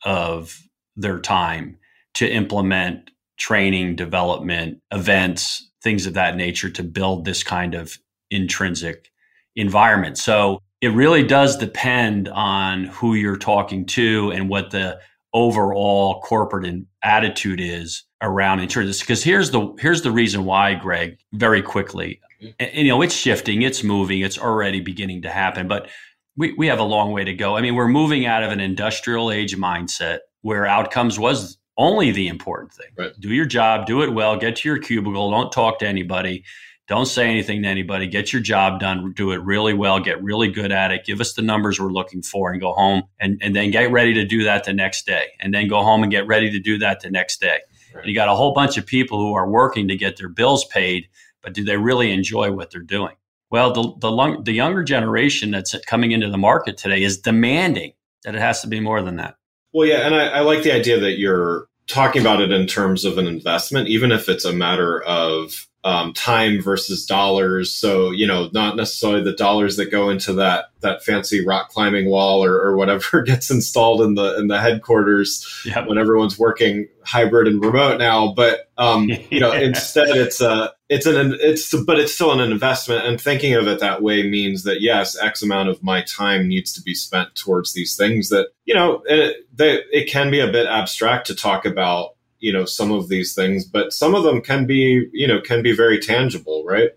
of 0.03 0.59
their 0.95 1.19
time 1.19 1.77
to 2.15 2.29
implement 2.29 3.11
training 3.37 3.95
development 3.95 4.79
events 4.91 5.71
things 5.81 6.05
of 6.05 6.13
that 6.13 6.35
nature 6.35 6.69
to 6.69 6.83
build 6.83 7.25
this 7.25 7.43
kind 7.43 7.73
of 7.73 7.97
intrinsic 8.29 9.11
environment. 9.55 10.17
So 10.17 10.61
it 10.79 10.89
really 10.89 11.23
does 11.23 11.57
depend 11.57 12.29
on 12.29 12.85
who 12.85 13.13
you're 13.13 13.37
talking 13.37 13.85
to 13.87 14.31
and 14.31 14.49
what 14.49 14.71
the 14.71 14.99
overall 15.33 16.21
corporate 16.21 16.83
attitude 17.03 17.59
is 17.59 18.03
around 18.21 18.59
insurance. 18.59 18.99
Because 18.99 19.23
here's 19.23 19.51
the 19.51 19.73
here's 19.79 20.01
the 20.01 20.11
reason 20.11 20.45
why, 20.45 20.75
Greg. 20.75 21.17
Very 21.33 21.61
quickly, 21.61 22.19
mm-hmm. 22.41 22.51
and, 22.59 22.69
and, 22.69 22.87
you 22.87 22.89
know 22.89 23.01
it's 23.01 23.15
shifting, 23.15 23.61
it's 23.61 23.83
moving, 23.83 24.21
it's 24.21 24.37
already 24.37 24.81
beginning 24.81 25.21
to 25.23 25.29
happen, 25.29 25.67
but 25.67 25.89
we 26.37 26.53
we 26.53 26.67
have 26.67 26.79
a 26.79 26.83
long 26.83 27.11
way 27.11 27.23
to 27.23 27.33
go. 27.33 27.57
I 27.57 27.61
mean, 27.61 27.75
we're 27.75 27.87
moving 27.87 28.25
out 28.25 28.43
of 28.43 28.51
an 28.51 28.59
industrial 28.59 29.31
age 29.31 29.55
mindset 29.55 30.19
where 30.41 30.65
outcomes 30.65 31.19
was 31.19 31.57
only 31.77 32.11
the 32.11 32.27
important 32.27 32.73
thing. 32.73 32.87
Right. 32.97 33.11
Do 33.19 33.29
your 33.29 33.45
job, 33.45 33.85
do 33.85 34.01
it 34.01 34.13
well, 34.13 34.37
get 34.37 34.57
to 34.57 34.69
your 34.69 34.77
cubicle, 34.77 35.31
don't 35.31 35.51
talk 35.51 35.79
to 35.79 35.87
anybody 35.87 36.43
don't 36.91 37.05
say 37.05 37.29
anything 37.29 37.63
to 37.63 37.69
anybody. 37.69 38.05
Get 38.05 38.33
your 38.33 38.41
job 38.41 38.81
done. 38.81 39.13
Do 39.13 39.31
it 39.31 39.41
really 39.43 39.73
well. 39.73 40.01
Get 40.01 40.21
really 40.21 40.51
good 40.51 40.73
at 40.73 40.91
it. 40.91 41.05
Give 41.05 41.21
us 41.21 41.31
the 41.31 41.41
numbers 41.41 41.79
we're 41.79 41.89
looking 41.89 42.21
for 42.21 42.51
and 42.51 42.59
go 42.59 42.73
home 42.73 43.03
and, 43.17 43.39
and 43.41 43.55
then 43.55 43.71
get 43.71 43.89
ready 43.93 44.13
to 44.15 44.25
do 44.25 44.43
that 44.43 44.65
the 44.65 44.73
next 44.73 45.05
day. 45.05 45.27
And 45.39 45.53
then 45.53 45.69
go 45.69 45.83
home 45.83 46.03
and 46.03 46.11
get 46.11 46.27
ready 46.27 46.51
to 46.51 46.59
do 46.59 46.77
that 46.79 46.99
the 46.99 47.09
next 47.09 47.39
day. 47.39 47.59
Right. 47.95 48.05
You 48.05 48.13
got 48.13 48.27
a 48.27 48.35
whole 48.35 48.53
bunch 48.53 48.77
of 48.77 48.85
people 48.85 49.19
who 49.19 49.33
are 49.35 49.49
working 49.49 49.87
to 49.87 49.95
get 49.95 50.17
their 50.17 50.27
bills 50.27 50.65
paid, 50.65 51.07
but 51.41 51.53
do 51.53 51.63
they 51.63 51.77
really 51.77 52.11
enjoy 52.11 52.51
what 52.51 52.71
they're 52.71 52.81
doing? 52.81 53.15
Well, 53.51 53.73
the, 53.73 53.93
the, 53.99 54.41
the 54.43 54.53
younger 54.53 54.83
generation 54.83 55.51
that's 55.51 55.75
coming 55.85 56.11
into 56.11 56.29
the 56.29 56.37
market 56.37 56.77
today 56.77 57.03
is 57.03 57.19
demanding 57.19 57.93
that 58.23 58.33
it 58.33 58.41
has 58.41 58.61
to 58.61 58.67
be 58.67 58.79
more 58.79 59.01
than 59.01 59.17
that. 59.17 59.35
Well, 59.73 59.87
yeah. 59.87 60.05
And 60.05 60.15
I, 60.15 60.27
I 60.27 60.39
like 60.39 60.63
the 60.63 60.73
idea 60.73 60.99
that 60.99 61.17
you're 61.19 61.67
talking 61.87 62.21
about 62.21 62.41
it 62.41 62.51
in 62.51 62.65
terms 62.65 63.05
of 63.05 63.17
an 63.17 63.27
investment, 63.27 63.89
even 63.89 64.11
if 64.11 64.29
it's 64.29 64.45
a 64.45 64.53
matter 64.53 65.01
of 65.03 65.67
um, 65.83 66.13
time 66.13 66.61
versus 66.61 67.05
dollars. 67.05 67.73
So 67.73 68.11
you 68.11 68.27
know, 68.27 68.49
not 68.53 68.75
necessarily 68.75 69.23
the 69.23 69.33
dollars 69.33 69.77
that 69.77 69.91
go 69.91 70.09
into 70.09 70.33
that 70.33 70.65
that 70.81 71.03
fancy 71.03 71.45
rock 71.45 71.69
climbing 71.69 72.09
wall 72.09 72.43
or, 72.43 72.53
or 72.53 72.75
whatever 72.75 73.21
gets 73.25 73.49
installed 73.49 74.01
in 74.01 74.15
the 74.15 74.37
in 74.37 74.47
the 74.47 74.59
headquarters 74.59 75.63
yep. 75.65 75.87
when 75.87 75.97
everyone's 75.97 76.37
working 76.37 76.87
hybrid 77.03 77.47
and 77.47 77.63
remote 77.63 77.97
now. 77.99 78.33
But 78.33 78.69
um, 78.77 79.09
you 79.29 79.39
know, 79.39 79.51
instead 79.53 80.09
it's 80.09 80.41
a 80.41 80.71
it's 80.89 81.05
an 81.05 81.35
it's 81.39 81.73
but 81.83 81.99
it's 81.99 82.13
still 82.13 82.31
an 82.31 82.51
investment. 82.51 83.05
And 83.05 83.19
thinking 83.19 83.53
of 83.55 83.67
it 83.67 83.79
that 83.79 84.03
way 84.03 84.29
means 84.29 84.63
that 84.63 84.81
yes, 84.81 85.17
X 85.17 85.41
amount 85.41 85.69
of 85.69 85.81
my 85.81 86.01
time 86.01 86.47
needs 86.47 86.73
to 86.73 86.81
be 86.81 86.93
spent 86.93 87.33
towards 87.35 87.73
these 87.73 87.95
things 87.95 88.29
that 88.29 88.49
you 88.65 88.75
know 88.75 89.01
it, 89.05 89.47
they, 89.53 89.79
it 89.91 90.09
can 90.09 90.29
be 90.29 90.39
a 90.39 90.51
bit 90.51 90.67
abstract 90.67 91.27
to 91.27 91.35
talk 91.35 91.65
about 91.65 92.10
you 92.41 92.51
know 92.51 92.65
some 92.65 92.91
of 92.91 93.07
these 93.07 93.33
things 93.33 93.63
but 93.63 93.93
some 93.93 94.13
of 94.13 94.23
them 94.23 94.41
can 94.41 94.65
be 94.65 95.07
you 95.13 95.27
know 95.27 95.39
can 95.39 95.61
be 95.63 95.75
very 95.75 95.99
tangible 95.99 96.63
right? 96.65 96.91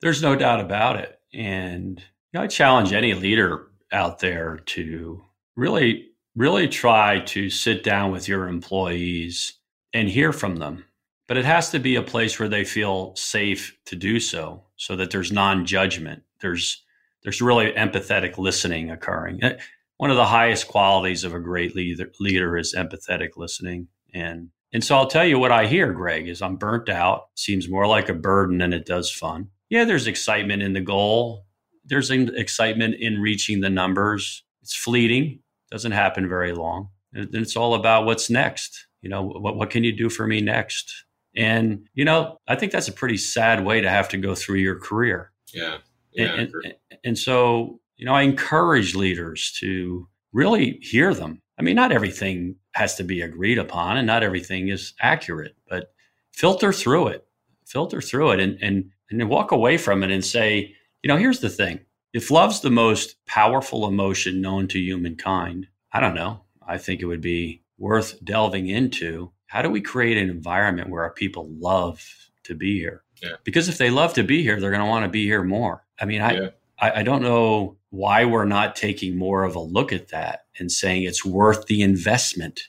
There's 0.00 0.22
no 0.22 0.34
doubt 0.34 0.60
about 0.60 0.96
it. 0.96 1.20
And 1.32 1.98
you 1.98 2.38
know, 2.38 2.42
i 2.42 2.46
challenge 2.46 2.92
any 2.92 3.14
leader 3.14 3.68
out 3.92 4.18
there 4.18 4.58
to 4.66 5.22
really 5.56 6.06
really 6.36 6.68
try 6.68 7.20
to 7.20 7.50
sit 7.50 7.82
down 7.82 8.12
with 8.12 8.28
your 8.28 8.48
employees 8.48 9.54
and 9.92 10.08
hear 10.08 10.32
from 10.32 10.56
them. 10.56 10.84
But 11.28 11.36
it 11.36 11.44
has 11.44 11.70
to 11.70 11.78
be 11.78 11.96
a 11.96 12.02
place 12.02 12.38
where 12.38 12.48
they 12.48 12.64
feel 12.64 13.14
safe 13.16 13.76
to 13.86 13.96
do 13.96 14.20
so 14.20 14.64
so 14.76 14.96
that 14.96 15.10
there's 15.10 15.32
non-judgment. 15.32 16.22
There's 16.40 16.82
there's 17.22 17.42
really 17.42 17.72
empathetic 17.72 18.38
listening 18.38 18.90
occurring. 18.90 19.42
Eh, 19.44 19.58
one 19.98 20.10
of 20.10 20.16
the 20.16 20.26
highest 20.26 20.68
qualities 20.68 21.24
of 21.24 21.34
a 21.34 21.40
great 21.40 21.76
leader, 21.76 22.10
leader 22.18 22.56
is 22.56 22.74
empathetic 22.74 23.36
listening. 23.36 23.88
And 24.14 24.48
and 24.72 24.84
so 24.84 24.96
I'll 24.96 25.06
tell 25.06 25.24
you 25.24 25.38
what 25.38 25.52
I 25.52 25.66
hear, 25.66 25.92
Greg, 25.92 26.28
is 26.28 26.42
I'm 26.42 26.56
burnt 26.56 26.88
out. 26.88 27.28
Seems 27.34 27.68
more 27.68 27.86
like 27.86 28.08
a 28.08 28.14
burden 28.14 28.58
than 28.58 28.72
it 28.72 28.86
does 28.86 29.10
fun. 29.10 29.48
Yeah, 29.68 29.84
there's 29.84 30.06
excitement 30.06 30.62
in 30.62 30.72
the 30.74 30.80
goal. 30.80 31.46
There's 31.84 32.10
excitement 32.10 32.96
in 32.96 33.20
reaching 33.20 33.60
the 33.60 33.70
numbers. 33.70 34.44
It's 34.62 34.76
fleeting, 34.76 35.40
doesn't 35.70 35.92
happen 35.92 36.28
very 36.28 36.52
long. 36.52 36.88
And 37.12 37.34
it's 37.34 37.56
all 37.56 37.74
about 37.74 38.04
what's 38.04 38.30
next. 38.30 38.86
You 39.02 39.08
know, 39.08 39.22
what, 39.22 39.56
what 39.56 39.70
can 39.70 39.82
you 39.82 39.92
do 39.92 40.08
for 40.08 40.26
me 40.26 40.40
next? 40.40 41.04
And, 41.36 41.88
you 41.94 42.04
know, 42.04 42.38
I 42.46 42.56
think 42.56 42.70
that's 42.70 42.88
a 42.88 42.92
pretty 42.92 43.16
sad 43.16 43.64
way 43.64 43.80
to 43.80 43.88
have 43.88 44.08
to 44.10 44.16
go 44.16 44.34
through 44.34 44.58
your 44.58 44.78
career. 44.78 45.32
Yeah. 45.52 45.78
yeah 46.12 46.34
and, 46.34 46.52
and, 46.64 46.74
and 47.04 47.18
so, 47.18 47.80
you 47.96 48.04
know, 48.04 48.14
I 48.14 48.22
encourage 48.22 48.94
leaders 48.94 49.56
to 49.60 50.08
really 50.32 50.78
hear 50.82 51.14
them. 51.14 51.42
I 51.60 51.62
mean, 51.62 51.76
not 51.76 51.92
everything 51.92 52.56
has 52.72 52.94
to 52.94 53.04
be 53.04 53.20
agreed 53.20 53.58
upon 53.58 53.98
and 53.98 54.06
not 54.06 54.22
everything 54.22 54.68
is 54.68 54.94
accurate, 54.98 55.54
but 55.68 55.92
filter 56.32 56.72
through 56.72 57.08
it, 57.08 57.26
filter 57.66 58.00
through 58.00 58.30
it 58.30 58.40
and, 58.40 58.58
and, 58.62 58.90
and 59.10 59.28
walk 59.28 59.52
away 59.52 59.76
from 59.76 60.02
it 60.02 60.10
and 60.10 60.24
say, 60.24 60.74
you 61.02 61.08
know, 61.08 61.18
here's 61.18 61.40
the 61.40 61.50
thing. 61.50 61.80
If 62.14 62.30
love's 62.30 62.60
the 62.60 62.70
most 62.70 63.22
powerful 63.26 63.86
emotion 63.86 64.40
known 64.40 64.68
to 64.68 64.78
humankind, 64.78 65.66
I 65.92 66.00
don't 66.00 66.14
know. 66.14 66.44
I 66.66 66.78
think 66.78 67.02
it 67.02 67.06
would 67.06 67.20
be 67.20 67.62
worth 67.76 68.24
delving 68.24 68.68
into. 68.68 69.30
How 69.46 69.60
do 69.60 69.68
we 69.68 69.82
create 69.82 70.16
an 70.16 70.30
environment 70.30 70.88
where 70.88 71.02
our 71.02 71.12
people 71.12 71.46
love 71.58 72.30
to 72.44 72.54
be 72.54 72.78
here? 72.78 73.02
Yeah. 73.22 73.34
Because 73.44 73.68
if 73.68 73.76
they 73.76 73.90
love 73.90 74.14
to 74.14 74.22
be 74.22 74.42
here, 74.42 74.58
they're 74.58 74.70
going 74.70 74.82
to 74.82 74.88
want 74.88 75.04
to 75.04 75.10
be 75.10 75.26
here 75.26 75.42
more. 75.42 75.84
I 76.00 76.06
mean, 76.06 76.22
I, 76.22 76.32
yeah. 76.32 76.48
I, 76.78 77.00
I 77.00 77.02
don't 77.02 77.20
know 77.20 77.76
why 77.90 78.24
we're 78.24 78.44
not 78.44 78.76
taking 78.76 79.16
more 79.16 79.44
of 79.44 79.54
a 79.54 79.60
look 79.60 79.92
at 79.92 80.08
that 80.08 80.46
and 80.58 80.70
saying 80.70 81.02
it's 81.02 81.24
worth 81.24 81.66
the 81.66 81.82
investment? 81.82 82.62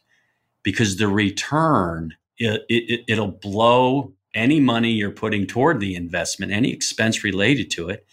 Because 0.64 0.98
the 0.98 1.08
return 1.08 2.16
it, 2.38 2.66
it, 2.70 3.02
it'll 3.08 3.32
blow 3.32 4.14
any 4.34 4.60
money 4.60 4.92
you're 4.92 5.12
putting 5.12 5.46
toward 5.46 5.80
the 5.80 5.96
investment 5.96 6.52
any 6.52 6.72
expense 6.72 7.24
related 7.24 7.70
to 7.72 7.90
it 7.90 8.06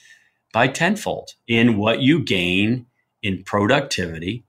by 0.53 0.67
tenfold 0.67 1.35
in 1.47 1.77
what 1.77 2.01
you 2.01 2.21
gain 2.21 2.87
in 3.23 3.43
productivity 3.45 4.45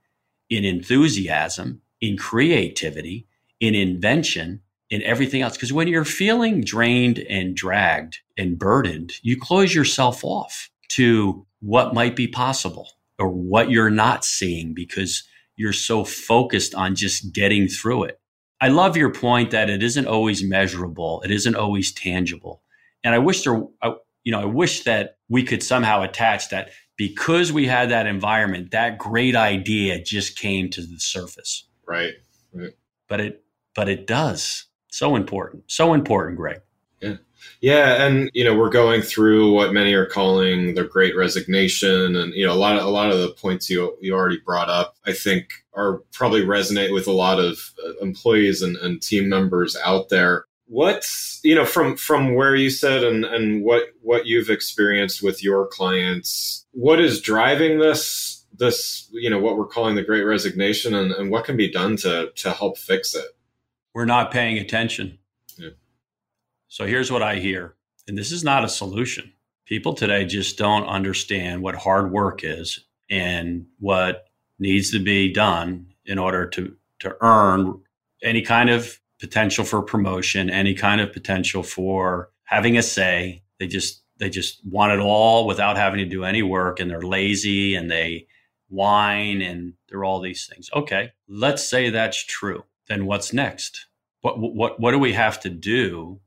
in 0.49 0.65
enthusiasm 0.65 1.81
in 2.01 2.17
creativity 2.17 3.27
in 3.59 3.75
invention 3.75 4.61
in 4.89 5.03
everything 5.03 5.41
else. 5.41 5.53
Because 5.53 5.73
when 5.73 5.87
you're 5.87 6.05
feeling 6.05 6.61
drained 6.63 7.19
and 7.19 7.55
dragged 7.55 8.19
and 8.37 8.57
burdened 8.57 9.13
you 9.21 9.39
close 9.39 9.73
yourself 9.73 10.23
off 10.23 10.69
to 10.89 11.45
what 11.61 11.93
might 11.93 12.15
be 12.15 12.27
possible 12.27 12.89
or 13.17 13.29
what 13.29 13.69
you're 13.69 13.89
not 13.89 14.23
seeing 14.23 14.73
because 14.73 15.23
you're 15.55 15.73
so 15.73 16.03
focused 16.03 16.73
on 16.73 16.95
just 16.95 17.33
getting 17.33 17.67
through 17.67 18.05
it. 18.05 18.19
I 18.61 18.69
love 18.69 18.97
your 18.97 19.11
point 19.11 19.51
that 19.51 19.69
it 19.69 19.83
isn't 19.83 20.07
always 20.07 20.43
measurable, 20.43 21.21
it 21.23 21.31
isn't 21.31 21.55
always 21.55 21.93
tangible. 21.93 22.61
And 23.03 23.15
I 23.15 23.19
wish 23.19 23.43
there, 23.43 23.63
you 24.23 24.31
know, 24.31 24.41
I 24.41 24.45
wish 24.45 24.83
that 24.83 25.17
we 25.29 25.43
could 25.43 25.63
somehow 25.63 26.01
attach 26.01 26.49
that 26.49 26.69
because 26.97 27.53
we 27.53 27.65
had 27.65 27.89
that 27.89 28.07
environment, 28.07 28.71
that 28.71 28.97
great 28.97 29.35
idea 29.35 30.01
just 30.01 30.37
came 30.37 30.69
to 30.71 30.81
the 30.81 30.99
surface. 30.99 31.65
Right. 31.87 32.13
right. 32.53 32.73
But 33.07 33.21
it, 33.21 33.43
but 33.73 33.87
it 33.87 34.05
does. 34.05 34.65
So 34.91 35.15
important. 35.15 35.63
So 35.67 35.93
important, 35.93 36.37
Greg. 36.37 36.61
Yeah. 37.61 38.05
And 38.05 38.29
you 38.33 38.43
know 38.43 38.55
we're 38.55 38.69
going 38.69 39.01
through 39.01 39.53
what 39.53 39.73
many 39.73 39.93
are 39.93 40.05
calling 40.05 40.75
the 40.75 40.83
Great 40.83 41.15
Resignation, 41.15 42.15
and 42.15 42.33
you 42.33 42.45
know 42.45 42.53
a 42.53 42.55
lot 42.55 42.77
of 42.77 42.85
a 42.85 42.89
lot 42.89 43.11
of 43.11 43.19
the 43.19 43.29
points 43.29 43.69
you 43.69 43.95
you 44.01 44.13
already 44.13 44.39
brought 44.39 44.69
up, 44.69 44.95
I 45.05 45.13
think, 45.13 45.49
are 45.73 45.99
probably 46.13 46.41
resonate 46.41 46.93
with 46.93 47.07
a 47.07 47.11
lot 47.11 47.39
of 47.39 47.73
uh, 47.85 47.93
employees 48.01 48.61
and, 48.61 48.77
and 48.77 49.01
team 49.01 49.29
members 49.29 49.75
out 49.83 50.09
there. 50.09 50.45
What's 50.67 51.41
you 51.43 51.55
know 51.55 51.65
from 51.65 51.97
from 51.97 52.35
where 52.35 52.55
you 52.55 52.69
said 52.69 53.03
and 53.03 53.25
and 53.25 53.63
what 53.63 53.83
what 54.01 54.25
you've 54.25 54.49
experienced 54.49 55.21
with 55.21 55.43
your 55.43 55.67
clients, 55.67 56.65
what 56.71 56.99
is 56.99 57.21
driving 57.21 57.79
this 57.79 58.45
this 58.57 59.09
you 59.11 59.29
know 59.29 59.39
what 59.39 59.57
we're 59.57 59.65
calling 59.65 59.95
the 59.95 60.03
Great 60.03 60.23
Resignation, 60.23 60.95
and, 60.95 61.11
and 61.11 61.31
what 61.31 61.45
can 61.45 61.57
be 61.57 61.71
done 61.71 61.97
to 61.97 62.31
to 62.35 62.51
help 62.51 62.77
fix 62.77 63.15
it? 63.15 63.25
We're 63.93 64.05
not 64.05 64.31
paying 64.31 64.57
attention 64.57 65.18
so 66.69 66.85
here's 66.85 67.11
what 67.11 67.23
I 67.23 67.35
hear, 67.35 67.75
and 68.07 68.17
this 68.17 68.31
is 68.31 68.43
not 68.43 68.63
a 68.63 68.69
solution. 68.69 69.33
People 69.65 69.93
today 69.93 70.23
just 70.25 70.57
don't 70.57 70.85
understand 70.85 71.63
what 71.63 71.75
hard 71.75 72.11
work 72.11 72.41
is 72.43 72.85
and 73.09 73.65
what 73.79 74.25
needs 74.59 74.91
to 74.91 75.03
be 75.03 75.33
done 75.33 75.87
in 76.05 76.19
order 76.19 76.47
to, 76.47 76.75
to 76.99 77.15
earn 77.21 77.81
any 78.23 78.41
kind 78.43 78.69
of 78.69 78.99
potential 79.19 79.65
for 79.65 79.81
promotion, 79.81 80.49
any 80.49 80.73
kind 80.75 81.01
of 81.01 81.11
potential 81.11 81.63
for 81.63 82.29
having 82.43 82.77
a 82.77 82.83
say. 82.83 83.41
They 83.59 83.67
just 83.67 84.03
they 84.17 84.29
just 84.29 84.65
want 84.65 84.91
it 84.91 84.99
all 84.99 85.47
without 85.47 85.77
having 85.77 85.99
to 85.99 86.05
do 86.05 86.23
any 86.23 86.43
work 86.43 86.79
and 86.79 86.91
they're 86.91 87.01
lazy 87.01 87.73
and 87.73 87.89
they 87.89 88.27
whine 88.67 89.41
and 89.41 89.73
they're 89.87 90.03
all 90.03 90.19
these 90.19 90.45
things. 90.45 90.69
Okay, 90.75 91.13
let's 91.27 91.67
say 91.67 91.89
that's 91.89 92.23
true. 92.25 92.63
Then 92.87 93.05
what's 93.05 93.33
next? 93.33 93.87
What 94.21 94.39
what 94.39 94.79
what 94.79 94.91
do 94.91 94.99
we 94.99 95.13
have 95.13 95.39
to 95.41 95.49
do 95.49 96.19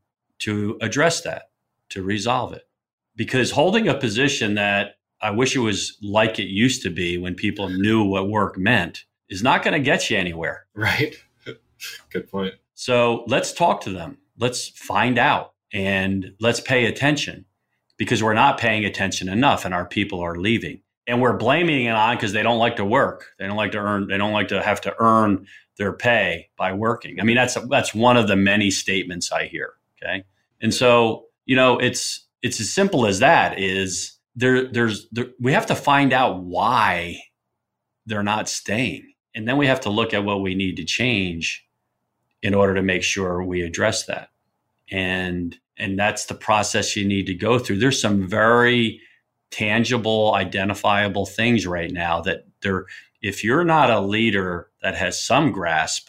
to 0.43 0.79
address 0.81 1.21
that, 1.23 1.51
to 1.91 2.03
resolve 2.03 2.53
it. 2.53 2.67
Because 3.15 3.51
holding 3.51 3.89
a 3.89 3.95
position 3.95 4.55
that 4.55 4.97
I 5.21 5.31
wish 5.31 5.55
it 5.55 5.61
was 5.61 5.97
like 6.03 6.39
it 6.39 6.49
used 6.49 6.83
to 6.83 6.91
be 6.91 7.17
when 7.17 7.35
people 7.35 7.69
knew 7.69 8.03
what 8.03 8.29
work 8.29 8.59
meant 8.59 9.05
is 9.29 9.43
not 9.43 9.63
going 9.63 9.75
to 9.75 9.81
get 9.81 10.11
you 10.11 10.19
anywhere. 10.19 10.67
Right. 10.75 11.15
Good 12.11 12.31
point. 12.31 12.55
So 12.75 13.25
let's 13.29 13.53
talk 13.53 13.83
to 13.83 13.91
them. 13.91 14.19
Let's 14.39 14.69
find 14.69 15.19
out 15.19 15.55
and 15.73 16.35
let's 16.41 16.61
pay 16.61 16.87
attention 16.87 17.45
because 17.97 18.23
we're 18.23 18.35
not 18.35 18.59
paying 18.59 18.85
attention 18.85 19.29
enough 19.29 19.65
and 19.65 19.73
our 19.73 19.87
people 19.87 20.21
are 20.21 20.37
leaving. 20.37 20.81
And 21.07 21.21
we're 21.21 21.37
blaming 21.37 21.87
it 21.87 21.91
on 21.91 22.17
because 22.17 22.33
they 22.33 22.43
don't 22.43 22.59
like 22.59 22.77
to 22.77 22.85
work. 22.85 23.27
They 23.39 23.47
don't 23.47 23.57
like 23.57 23.73
to 23.73 23.79
earn, 23.79 24.09
they 24.09 24.19
don't 24.19 24.33
like 24.33 24.49
to 24.49 24.63
have 24.63 24.81
to 24.83 24.95
earn 24.99 25.47
their 25.77 25.93
pay 25.93 26.49
by 26.57 26.73
working. 26.73 27.21
I 27.21 27.25
mean, 27.25 27.37
that's 27.37 27.55
that's 27.69 27.95
one 27.95 28.17
of 28.17 28.29
the 28.29 28.37
many 28.37 28.71
statements 28.71 29.33
I 29.33 29.47
hear. 29.47 29.75
Okay. 30.03 30.25
And 30.63 30.73
so, 30.73 31.27
you 31.45 31.57
know, 31.57 31.79
it's 31.79 32.27
it's 32.41 32.61
as 32.61 32.73
simple 32.73 33.07
as 33.07 33.19
that 33.19 33.59
is 33.59 34.17
there 34.35 34.71
there's 34.71 35.09
there, 35.11 35.27
we 35.41 35.53
have 35.53 35.67
to 35.67 35.75
find 35.75 36.13
out 36.13 36.43
why 36.43 37.21
they're 38.07 38.23
not 38.23 38.49
staying. 38.49 39.13
And 39.35 39.47
then 39.47 39.57
we 39.57 39.67
have 39.67 39.81
to 39.81 39.91
look 39.91 40.15
at 40.15 40.25
what 40.25 40.41
we 40.41 40.55
need 40.55 40.77
to 40.77 40.85
change 40.85 41.67
in 42.43 42.55
order 42.55 42.75
to 42.75 42.83
make 42.83 43.03
sure 43.03 43.43
we 43.43 43.63
address 43.63 44.07
that. 44.07 44.31
And 44.91 45.57
and 45.77 45.99
that's 45.99 46.27
the 46.27 46.35
process 46.35 46.97
you 46.97 47.07
need 47.07 47.27
to 47.27 47.35
go 47.35 47.59
through. 47.59 47.79
There's 47.79 48.01
some 48.01 48.29
very 48.29 49.01
tangible, 49.51 50.35
identifiable 50.35 51.27
things 51.27 51.67
right 51.67 51.91
now 51.91 52.21
that 52.23 52.45
there 52.63 52.87
if 53.21 53.45
you're 53.45 53.65
not 53.65 53.91
a 53.91 54.01
leader 54.01 54.71
that 54.83 54.95
has 54.95 55.23
some 55.23 55.53
grasp 55.53 56.09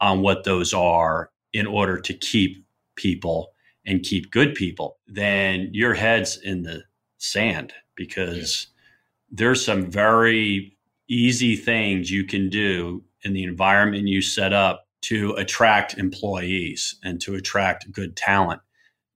on 0.00 0.20
what 0.20 0.44
those 0.44 0.74
are 0.74 1.30
in 1.52 1.66
order 1.66 2.00
to 2.00 2.14
keep 2.14 2.64
people 2.96 3.53
and 3.86 4.02
keep 4.02 4.30
good 4.30 4.54
people, 4.54 4.98
then 5.06 5.68
your 5.72 5.94
head's 5.94 6.38
in 6.38 6.62
the 6.62 6.82
sand 7.18 7.72
because 7.96 8.68
yeah. 8.68 9.36
there's 9.38 9.64
some 9.64 9.90
very 9.90 10.76
easy 11.08 11.56
things 11.56 12.10
you 12.10 12.24
can 12.24 12.48
do 12.48 13.02
in 13.22 13.32
the 13.32 13.44
environment 13.44 14.08
you 14.08 14.22
set 14.22 14.52
up 14.52 14.86
to 15.02 15.32
attract 15.32 15.98
employees 15.98 16.96
and 17.04 17.20
to 17.20 17.34
attract 17.34 17.90
good 17.92 18.16
talent. 18.16 18.60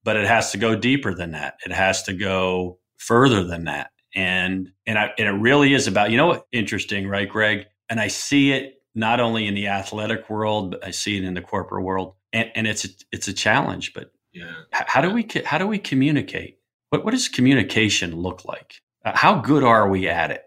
But 0.04 0.16
it 0.16 0.26
has 0.26 0.52
to 0.52 0.58
go 0.58 0.76
deeper 0.76 1.14
than 1.14 1.32
that. 1.32 1.54
It 1.64 1.72
has 1.72 2.02
to 2.04 2.12
go 2.12 2.78
further 2.98 3.44
than 3.44 3.64
that. 3.64 3.90
And 4.14 4.70
and, 4.86 4.98
I, 4.98 5.12
and 5.18 5.28
it 5.28 5.40
really 5.40 5.74
is 5.74 5.86
about 5.86 6.10
you 6.10 6.16
know 6.16 6.26
what 6.26 6.46
interesting, 6.52 7.08
right, 7.08 7.28
Greg? 7.28 7.66
And 7.88 8.00
I 8.00 8.08
see 8.08 8.52
it 8.52 8.82
not 8.94 9.20
only 9.20 9.46
in 9.46 9.54
the 9.54 9.68
athletic 9.68 10.28
world, 10.28 10.72
but 10.72 10.84
I 10.84 10.90
see 10.90 11.16
it 11.16 11.24
in 11.24 11.34
the 11.34 11.40
corporate 11.40 11.84
world. 11.84 12.14
And, 12.32 12.50
and 12.54 12.66
it's 12.66 12.84
a, 12.84 12.88
it's 13.12 13.28
a 13.28 13.32
challenge, 13.32 13.92
but 13.94 14.10
yeah. 14.38 14.54
How 14.70 15.00
do 15.00 15.10
we 15.10 15.26
how 15.44 15.58
do 15.58 15.66
we 15.66 15.78
communicate? 15.78 16.58
What 16.90 17.04
what 17.04 17.10
does 17.12 17.28
communication 17.28 18.16
look 18.16 18.44
like? 18.44 18.80
Uh, 19.04 19.12
how 19.14 19.40
good 19.40 19.64
are 19.64 19.88
we 19.88 20.08
at 20.08 20.30
it? 20.30 20.44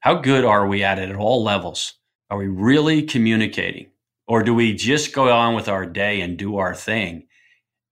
How 0.00 0.14
good 0.14 0.44
are 0.44 0.66
we 0.66 0.84
at 0.84 0.98
it 0.98 1.10
at 1.10 1.16
all 1.16 1.42
levels? 1.42 1.94
Are 2.30 2.38
we 2.38 2.46
really 2.46 3.02
communicating, 3.02 3.88
or 4.26 4.42
do 4.42 4.54
we 4.54 4.74
just 4.74 5.14
go 5.14 5.30
on 5.30 5.54
with 5.54 5.68
our 5.68 5.86
day 5.86 6.20
and 6.20 6.36
do 6.36 6.56
our 6.58 6.74
thing? 6.74 7.26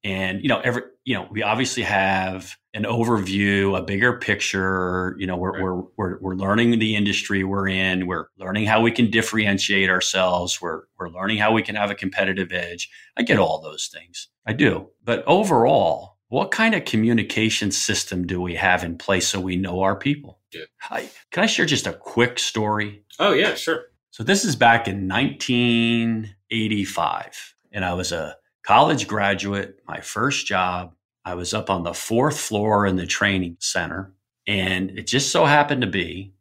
And 0.04 0.42
you 0.42 0.48
know, 0.48 0.60
every 0.60 0.82
you 1.04 1.14
know, 1.14 1.28
we 1.30 1.42
obviously 1.42 1.82
have 1.82 2.56
an 2.74 2.84
overview, 2.84 3.76
a 3.76 3.82
bigger 3.82 4.18
picture. 4.18 5.16
You 5.18 5.26
know, 5.26 5.36
we're, 5.36 5.52
right. 5.52 5.62
we're, 5.62 5.82
we're, 5.96 6.18
we're 6.20 6.34
learning 6.34 6.78
the 6.78 6.96
industry 6.96 7.44
we're 7.44 7.68
in. 7.68 8.06
We're 8.06 8.26
learning 8.38 8.66
how 8.66 8.80
we 8.80 8.92
can 8.92 9.10
differentiate 9.10 9.90
ourselves. 9.90 10.60
We're, 10.60 10.82
we're 10.98 11.10
learning 11.10 11.38
how 11.38 11.52
we 11.52 11.62
can 11.62 11.74
have 11.74 11.90
a 11.90 11.94
competitive 11.94 12.52
edge. 12.52 12.88
I 13.16 13.22
get 13.22 13.38
all 13.38 13.60
those 13.60 13.90
things. 13.92 14.28
I 14.46 14.52
do. 14.52 14.88
But 15.04 15.24
overall, 15.26 16.18
what 16.28 16.50
kind 16.50 16.74
of 16.74 16.84
communication 16.84 17.70
system 17.72 18.26
do 18.26 18.40
we 18.40 18.54
have 18.54 18.84
in 18.84 18.96
place 18.96 19.28
so 19.28 19.40
we 19.40 19.56
know 19.56 19.82
our 19.82 19.96
people? 19.96 20.40
Yeah. 20.52 20.64
I, 20.90 21.10
can 21.30 21.42
I 21.42 21.46
share 21.46 21.66
just 21.66 21.86
a 21.86 21.92
quick 21.92 22.38
story? 22.38 23.04
Oh, 23.18 23.32
yeah, 23.32 23.54
sure. 23.54 23.84
So 24.10 24.22
this 24.22 24.44
is 24.44 24.56
back 24.56 24.88
in 24.88 25.08
1985, 25.08 27.54
and 27.72 27.84
I 27.84 27.94
was 27.94 28.12
a 28.12 28.36
college 28.62 29.06
graduate, 29.06 29.80
my 29.86 30.00
first 30.00 30.46
job. 30.46 30.94
I 31.24 31.34
was 31.34 31.54
up 31.54 31.70
on 31.70 31.84
the 31.84 31.94
fourth 31.94 32.38
floor 32.38 32.86
in 32.86 32.96
the 32.96 33.06
training 33.06 33.56
center. 33.60 34.12
And 34.46 34.90
it 34.98 35.06
just 35.06 35.30
so 35.30 35.44
happened 35.44 35.82
to 35.82 35.86
be 35.86 36.34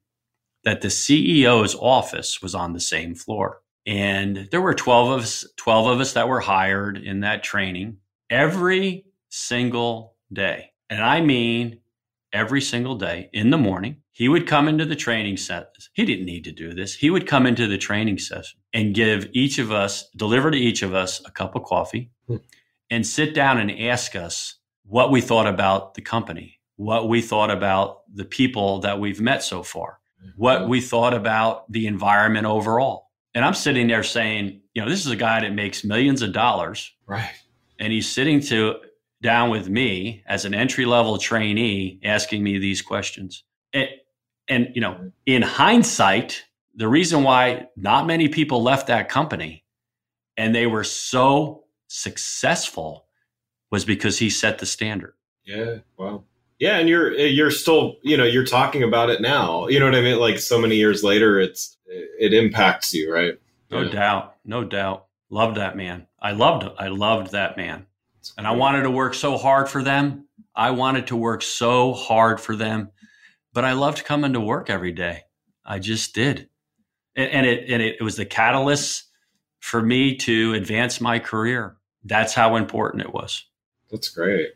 that 0.63 0.81
the 0.81 0.87
CEO's 0.87 1.75
office 1.75 2.41
was 2.41 2.55
on 2.55 2.73
the 2.73 2.79
same 2.79 3.15
floor. 3.15 3.61
And 3.85 4.47
there 4.51 4.61
were 4.61 4.73
12 4.73 5.09
of 5.09 5.21
us, 5.21 5.45
12 5.57 5.87
of 5.87 5.99
us 5.99 6.13
that 6.13 6.27
were 6.27 6.39
hired 6.39 6.97
in 6.97 7.21
that 7.21 7.43
training 7.43 7.97
every 8.29 9.05
single 9.29 10.15
day. 10.31 10.71
And 10.89 11.03
I 11.03 11.21
mean 11.21 11.79
every 12.33 12.61
single 12.61 12.95
day 12.95 13.29
in 13.33 13.49
the 13.49 13.57
morning. 13.57 14.00
He 14.11 14.27
would 14.27 14.45
come 14.45 14.67
into 14.67 14.85
the 14.85 14.95
training 14.95 15.37
set. 15.37 15.73
He 15.93 16.05
didn't 16.05 16.25
need 16.25 16.43
to 16.43 16.51
do 16.51 16.73
this. 16.73 16.95
He 16.95 17.09
would 17.09 17.27
come 17.27 17.45
into 17.45 17.67
the 17.67 17.77
training 17.77 18.19
session 18.19 18.59
and 18.73 18.93
give 18.93 19.29
each 19.31 19.57
of 19.57 19.71
us, 19.71 20.09
deliver 20.15 20.51
to 20.51 20.57
each 20.57 20.81
of 20.83 20.93
us 20.93 21.21
a 21.25 21.31
cup 21.31 21.55
of 21.55 21.63
coffee 21.63 22.11
hmm. 22.27 22.37
and 22.89 23.07
sit 23.07 23.33
down 23.33 23.57
and 23.57 23.71
ask 23.71 24.15
us 24.15 24.55
what 24.83 25.11
we 25.11 25.21
thought 25.21 25.47
about 25.47 25.93
the 25.93 26.01
company, 26.01 26.59
what 26.75 27.07
we 27.07 27.21
thought 27.21 27.49
about 27.49 28.01
the 28.13 28.25
people 28.25 28.79
that 28.79 28.99
we've 28.99 29.21
met 29.21 29.43
so 29.43 29.63
far, 29.63 29.99
what 30.35 30.67
we 30.67 30.81
thought 30.81 31.13
about 31.13 31.71
the 31.71 31.87
environment 31.87 32.45
overall. 32.45 33.11
And 33.33 33.45
I'm 33.45 33.53
sitting 33.53 33.87
there 33.87 34.03
saying, 34.03 34.61
you 34.73 34.81
know, 34.81 34.89
this 34.89 35.05
is 35.05 35.11
a 35.11 35.15
guy 35.15 35.39
that 35.41 35.53
makes 35.53 35.85
millions 35.85 36.21
of 36.21 36.33
dollars. 36.33 36.93
Right. 37.07 37.31
And 37.79 37.93
he's 37.93 38.09
sitting 38.09 38.41
to 38.41 38.75
down 39.21 39.49
with 39.49 39.69
me 39.69 40.23
as 40.25 40.45
an 40.45 40.53
entry 40.53 40.85
level 40.85 41.17
trainee 41.17 41.99
asking 42.03 42.43
me 42.43 42.57
these 42.57 42.81
questions. 42.81 43.43
And, 44.47 44.69
you 44.73 44.81
know, 44.81 45.11
in 45.25 45.41
hindsight, 45.41 46.43
the 46.75 46.87
reason 46.87 47.23
why 47.23 47.67
not 47.75 48.07
many 48.07 48.27
people 48.27 48.63
left 48.63 48.87
that 48.87 49.09
company 49.09 49.63
and 50.37 50.55
they 50.55 50.67
were 50.67 50.83
so 50.83 51.63
successful 51.87 53.05
was 53.71 53.85
because 53.85 54.17
he 54.17 54.29
set 54.29 54.59
the 54.59 54.65
standard. 54.65 55.13
Yeah. 55.45 55.77
Wow. 55.97 56.23
Yeah, 56.61 56.77
and 56.77 56.87
you're 56.87 57.11
eh, 57.15 57.25
you're 57.25 57.49
still 57.49 57.95
you 58.03 58.15
know 58.15 58.23
you're 58.23 58.45
talking 58.45 58.83
about 58.83 59.09
it 59.09 59.19
now. 59.19 59.67
You 59.67 59.79
know 59.79 59.85
what 59.85 59.95
I 59.95 60.01
mean? 60.01 60.19
Like 60.19 60.37
so 60.37 60.59
many 60.59 60.75
years 60.75 61.03
later, 61.03 61.39
it's 61.39 61.75
eh, 61.91 62.05
it 62.19 62.33
impacts 62.35 62.93
you, 62.93 63.11
right? 63.11 63.33
No 63.71 63.81
yeah. 63.81 63.91
doubt, 63.91 64.35
no 64.45 64.63
doubt. 64.63 65.07
Loved 65.31 65.57
that 65.57 65.75
man. 65.75 66.05
I 66.21 66.33
loved 66.33 66.69
I 66.77 66.89
loved 66.89 67.31
that 67.31 67.57
man, 67.57 67.87
and 68.37 68.45
I 68.45 68.51
wanted 68.51 68.83
to 68.83 68.91
work 68.91 69.15
so 69.15 69.39
hard 69.39 69.69
for 69.69 69.81
them. 69.81 70.27
I 70.55 70.69
wanted 70.69 71.07
to 71.07 71.15
work 71.15 71.41
so 71.41 71.93
hard 71.93 72.39
for 72.39 72.55
them, 72.55 72.91
but 73.53 73.65
I 73.65 73.73
loved 73.73 74.05
coming 74.05 74.33
to 74.33 74.39
work 74.39 74.69
every 74.69 74.91
day. 74.91 75.23
I 75.65 75.79
just 75.79 76.13
did, 76.15 76.49
and, 77.15 77.29
and 77.31 77.45
it 77.45 77.69
and 77.69 77.81
it, 77.81 77.97
it 77.99 78.03
was 78.03 78.15
the 78.15 78.25
catalyst 78.25 79.05
for 79.59 79.81
me 79.81 80.15
to 80.17 80.53
advance 80.53 80.99
my 80.99 81.19
career. 81.19 81.77
That's 82.03 82.33
how 82.33 82.55
important 82.55 83.03
it 83.03 83.13
was. 83.13 83.45
That's 83.91 84.09
great. 84.09 84.49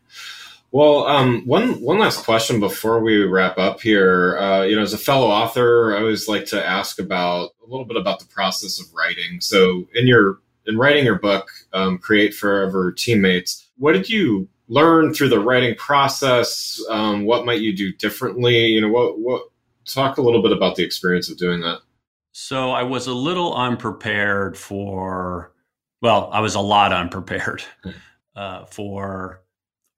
Well, 0.72 1.06
um, 1.08 1.44
one 1.46 1.82
one 1.82 2.00
last 2.00 2.26
question 2.26 2.60
before 2.60 3.00
we 3.00 3.24
wrap 3.24 3.58
up 3.58 3.82
here. 3.82 4.38
Uh, 4.38 4.64
you 4.64 4.76
know, 4.76 4.82
as 4.82 4.94
a 4.94 4.98
fellow 4.98 5.28
author, 5.28 5.96
I 5.96 6.00
always 6.00 6.28
like 6.28 6.46
to 6.48 6.66
ask 6.66 7.00
about 7.00 7.52
a 7.66 7.70
little 7.70 7.86
bit 7.86 7.98
about 7.98 8.20
the 8.20 8.26
process 8.26 8.80
of 8.80 8.94
writing. 8.94 9.40
So, 9.40 9.88
in 9.94 10.08
your 10.08 10.40
in 10.66 10.78
writing 10.78 11.06
your 11.06 11.20
book, 11.20 11.50
um, 11.72 11.98
Create 11.98 12.34
Forever 12.34 12.92
Teammates, 12.92 13.70
what 13.78 13.94
did 13.94 14.10
you 14.10 14.50
learn 14.68 15.14
through 15.14 15.30
the 15.30 15.40
writing 15.40 15.76
process? 15.76 16.82
Um, 16.90 17.26
what 17.26 17.46
might 17.46 17.62
you 17.62 17.76
do 17.76 17.92
differently? 17.94 18.68
You 18.68 18.82
know, 18.82 18.90
what, 18.90 19.20
what, 19.20 19.44
talk 19.86 20.18
a 20.18 20.22
little 20.22 20.42
bit 20.42 20.52
about 20.52 20.76
the 20.76 20.84
experience 20.84 21.30
of 21.30 21.38
doing 21.38 21.62
that. 21.62 21.80
So 22.32 22.72
I 22.72 22.84
was 22.84 23.08
a 23.08 23.14
little 23.14 23.54
unprepared 23.56 24.58
for, 24.58 25.54
well, 26.02 26.30
I 26.34 26.42
was 26.42 26.56
a 26.56 26.60
lot 26.60 26.92
unprepared 26.92 27.64
hmm. 27.84 27.92
uh, 28.36 28.66
for 28.66 29.42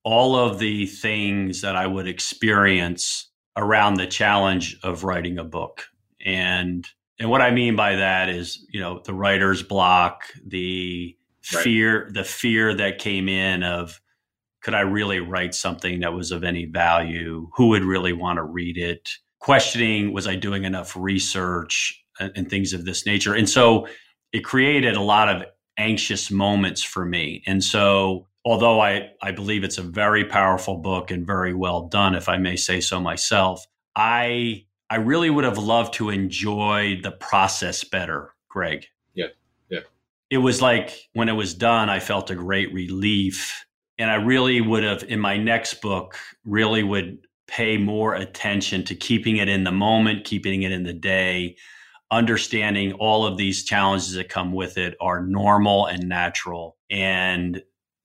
all 0.03 0.35
of 0.35 0.59
the 0.59 0.85
things 0.85 1.61
that 1.61 1.75
I 1.75 1.87
would 1.87 2.07
experience 2.07 3.29
around 3.55 3.95
the 3.95 4.07
challenge 4.07 4.77
of 4.83 5.03
writing 5.03 5.39
a 5.39 5.43
book. 5.43 5.87
And 6.23 6.87
and 7.19 7.29
what 7.29 7.41
I 7.41 7.51
mean 7.51 7.75
by 7.75 7.95
that 7.95 8.29
is, 8.29 8.65
you 8.69 8.79
know, 8.79 9.01
the 9.03 9.13
writer's 9.13 9.63
block, 9.63 10.21
the 10.45 11.17
right. 11.53 11.63
fear, 11.63 12.09
the 12.11 12.23
fear 12.23 12.75
that 12.75 12.99
came 12.99 13.27
in 13.27 13.63
of 13.63 13.99
could 14.67 14.73
I 14.73 14.81
really 14.81 15.21
write 15.21 15.55
something 15.55 16.01
that 16.01 16.11
was 16.11 16.33
of 16.33 16.43
any 16.43 16.65
value? 16.65 17.47
Who 17.55 17.69
would 17.69 17.85
really 17.85 18.11
want 18.11 18.35
to 18.35 18.43
read 18.43 18.77
it? 18.77 19.09
Questioning, 19.39 20.11
was 20.11 20.27
I 20.27 20.35
doing 20.35 20.65
enough 20.65 20.93
research 20.97 22.03
and, 22.19 22.33
and 22.35 22.49
things 22.49 22.73
of 22.73 22.83
this 22.83 23.05
nature? 23.05 23.33
And 23.33 23.49
so 23.49 23.87
it 24.33 24.43
created 24.43 24.97
a 24.97 25.01
lot 25.01 25.29
of 25.29 25.45
anxious 25.77 26.29
moments 26.29 26.83
for 26.83 27.05
me. 27.05 27.43
And 27.47 27.63
so 27.63 28.27
although 28.43 28.81
I, 28.81 29.11
I 29.21 29.31
believe 29.31 29.63
it's 29.63 29.77
a 29.77 29.83
very 29.83 30.25
powerful 30.25 30.75
book 30.75 31.11
and 31.11 31.25
very 31.25 31.53
well 31.53 31.87
done, 31.87 32.13
if 32.13 32.27
I 32.27 32.35
may 32.35 32.57
say 32.57 32.81
so 32.81 32.99
myself, 32.99 33.65
I 33.95 34.65
I 34.89 34.97
really 34.97 35.29
would 35.29 35.45
have 35.45 35.57
loved 35.57 35.93
to 35.93 36.09
enjoy 36.09 36.99
the 37.01 37.11
process 37.11 37.85
better, 37.85 38.33
Greg. 38.49 38.85
Yeah. 39.13 39.27
Yeah. 39.69 39.79
It 40.29 40.39
was 40.39 40.61
like 40.61 41.07
when 41.13 41.29
it 41.29 41.37
was 41.37 41.53
done, 41.53 41.89
I 41.89 42.01
felt 42.01 42.31
a 42.31 42.35
great 42.35 42.73
relief. 42.73 43.63
And 43.99 44.11
I 44.11 44.15
really 44.15 44.61
would 44.61 44.83
have, 44.83 45.03
in 45.03 45.19
my 45.19 45.37
next 45.37 45.81
book, 45.81 46.17
really 46.45 46.83
would 46.83 47.19
pay 47.47 47.77
more 47.77 48.13
attention 48.13 48.83
to 48.83 48.95
keeping 48.95 49.37
it 49.37 49.47
in 49.47 49.63
the 49.63 49.71
moment, 49.71 50.25
keeping 50.25 50.63
it 50.63 50.71
in 50.71 50.83
the 50.83 50.93
day, 50.93 51.55
understanding 52.11 52.93
all 52.93 53.25
of 53.25 53.37
these 53.37 53.63
challenges 53.63 54.13
that 54.13 54.29
come 54.29 54.53
with 54.53 54.77
it 54.77 54.95
are 55.01 55.25
normal 55.25 55.85
and 55.85 56.07
natural. 56.07 56.77
And 56.89 57.63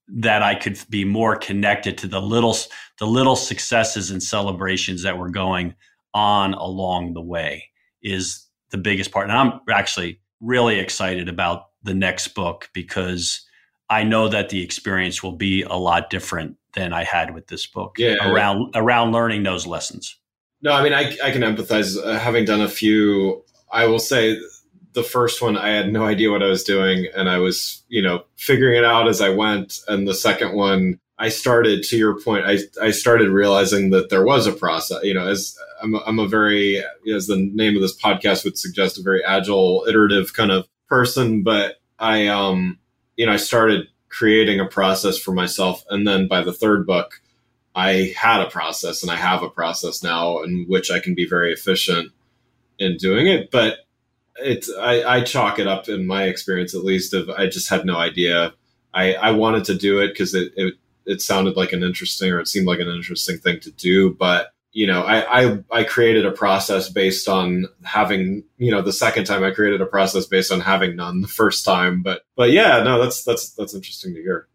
that 0.09 0.42
I 0.42 0.55
could 0.55 0.78
be 0.90 1.05
more 1.05 1.37
connected 1.37 1.96
to 1.98 2.07
the 2.07 2.20
little 2.20 2.57
the 2.98 3.07
little 3.07 3.37
successes 3.37 4.11
and 4.11 4.22
celebrations 4.22 5.02
that 5.02 5.16
were 5.16 5.31
going 5.31 5.74
on 6.12 6.55
along 6.55 7.14
the 7.14 7.22
way 7.22 7.70
is 8.02 8.46
the 8.70 8.78
biggest 8.78 9.11
part. 9.11 9.28
And 9.28 9.37
I'm 9.37 9.61
actually 9.70 10.20
really 10.40 10.78
excited 10.78 11.28
about 11.28 11.66
the 11.83 11.94
next 11.94 12.28
book 12.28 12.68
because 12.74 13.44
I 13.92 14.05
know 14.05 14.26
that 14.28 14.48
the 14.48 14.62
experience 14.62 15.22
will 15.22 15.37
be 15.37 15.62
a 15.62 15.74
lot 15.74 16.09
different 16.09 16.57
than 16.72 16.94
I 16.94 17.05
had 17.05 17.35
with 17.35 17.48
this 17.48 17.66
book 17.66 17.96
yeah. 17.98 18.16
around 18.33 18.70
around 18.74 19.12
learning 19.12 19.42
those 19.42 19.66
lessons. 19.66 20.18
No, 20.62 20.72
I 20.72 20.83
mean 20.83 20.94
I 20.94 21.14
I 21.22 21.31
can 21.31 21.42
empathize 21.42 22.02
uh, 22.02 22.18
having 22.18 22.46
done 22.46 22.62
a 22.62 22.68
few 22.68 23.44
I 23.70 23.85
will 23.85 23.98
say 23.98 24.40
the 24.94 25.02
first 25.02 25.42
one 25.42 25.59
I 25.59 25.68
had 25.68 25.92
no 25.92 26.05
idea 26.05 26.31
what 26.31 26.42
I 26.42 26.46
was 26.46 26.64
doing 26.64 27.07
and 27.14 27.28
I 27.28 27.37
was, 27.37 27.83
you 27.88 28.00
know, 28.00 28.24
figuring 28.37 28.78
it 28.78 28.85
out 28.85 29.09
as 29.09 29.20
I 29.20 29.28
went 29.28 29.81
and 29.88 30.09
the 30.09 30.14
second 30.14 30.55
one 30.55 30.98
I 31.18 31.28
started 31.28 31.83
to 31.85 31.98
your 31.98 32.18
point. 32.18 32.46
I 32.46 32.61
I 32.81 32.92
started 32.92 33.28
realizing 33.28 33.90
that 33.90 34.09
there 34.09 34.24
was 34.24 34.46
a 34.46 34.52
process. 34.52 35.05
You 35.05 35.12
know, 35.12 35.28
as 35.28 35.55
I'm 35.83 35.94
a, 35.94 35.98
I'm 36.07 36.18
a 36.18 36.26
very 36.26 36.83
as 37.14 37.26
the 37.26 37.37
name 37.37 37.76
of 37.76 37.83
this 37.83 37.96
podcast 37.96 38.44
would 38.44 38.57
suggest, 38.57 38.98
a 38.98 39.02
very 39.02 39.22
agile, 39.22 39.85
iterative 39.87 40.33
kind 40.33 40.50
of 40.50 40.66
person. 40.88 41.42
But 41.42 41.76
I 41.98 42.28
um 42.28 42.78
you 43.16 43.27
know 43.27 43.33
I 43.33 43.37
started 43.37 43.88
creating 44.09 44.61
a 44.61 44.66
process 44.66 45.18
for 45.18 45.33
myself, 45.33 45.85
and 45.90 46.07
then 46.07 46.29
by 46.29 46.42
the 46.42 46.53
third 46.53 46.87
book, 46.87 47.20
I 47.75 48.14
had 48.16 48.40
a 48.40 48.51
process, 48.51 49.03
and 49.03 49.11
I 49.11 49.16
have 49.16 49.42
a 49.42 49.51
process 49.51 50.03
now 50.03 50.42
in 50.42 50.66
which 50.68 50.90
I 50.90 51.01
can 51.01 51.14
be 51.14 51.27
very 51.27 51.53
efficient 51.53 52.12
in 52.79 52.96
doing 52.96 53.27
it. 53.27 53.51
But 53.51 53.79
it's 54.37 54.70
I, 54.75 55.18
I 55.18 55.20
chalk 55.22 55.59
it 55.59 55.66
up 55.66 55.88
in 55.88 56.07
my 56.07 56.25
experience 56.25 56.75
at 56.75 56.85
least 56.85 57.14
of 57.14 57.31
I 57.31 57.46
just 57.46 57.68
had 57.68 57.85
no 57.85 57.96
idea. 57.96 58.53
I, 58.94 59.14
I 59.14 59.31
wanted 59.31 59.64
to 59.64 59.75
do 59.75 60.01
it 60.01 60.09
because 60.09 60.35
it, 60.35 60.53
it 60.57 60.75
it 61.07 61.20
sounded 61.20 61.57
like 61.57 61.72
an 61.72 61.83
interesting 61.83 62.31
or 62.31 62.40
it 62.40 62.48
seemed 62.48 62.66
like 62.66 62.81
an 62.81 62.88
interesting 62.88 63.38
thing 63.38 63.61
to 63.61 63.70
do. 63.72 64.14
But 64.14 64.52
you 64.72 64.87
know, 64.87 65.02
I, 65.02 65.42
I 65.42 65.58
I 65.70 65.85
created 65.85 66.24
a 66.24 66.32
process 66.32 66.88
based 66.88 67.28
on 67.28 67.66
having 67.85 68.44
you 68.56 68.70
know 68.70 68.80
the 68.80 68.92
second 68.92 69.26
time 69.26 69.44
I 69.44 69.50
created 69.50 69.82
a 69.82 69.87
process 69.87 70.26
based 70.26 70.50
on 70.50 70.61
having 70.61 70.96
none 70.96 71.20
the 71.20 71.28
first 71.28 71.64
time. 71.64 72.02
But 72.02 72.22
but 72.37 72.50
yeah, 72.52 72.82
no, 72.82 73.00
that's 73.00 73.22
that's 73.22 73.50
that's 73.50 73.74
interesting 73.74 74.14
to 74.14 74.22
hear. 74.22 74.48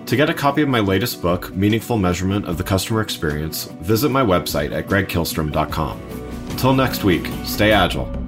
To 0.06 0.16
get 0.16 0.30
a 0.30 0.34
copy 0.34 0.62
of 0.64 0.70
my 0.70 0.80
latest 0.80 1.22
book, 1.22 1.54
Meaningful 1.56 1.98
Measurement 1.98 2.46
of 2.46 2.58
the 2.58 2.64
Customer 2.64 3.02
Experience, 3.02 3.66
visit 3.82 4.10
my 4.10 4.24
website 4.24 4.72
at 4.72 4.88
gregkihlstrom.com. 4.88 6.02
Until 6.50 6.74
next 6.74 7.04
week, 7.04 7.30
stay 7.44 7.72
agile. 7.72 8.27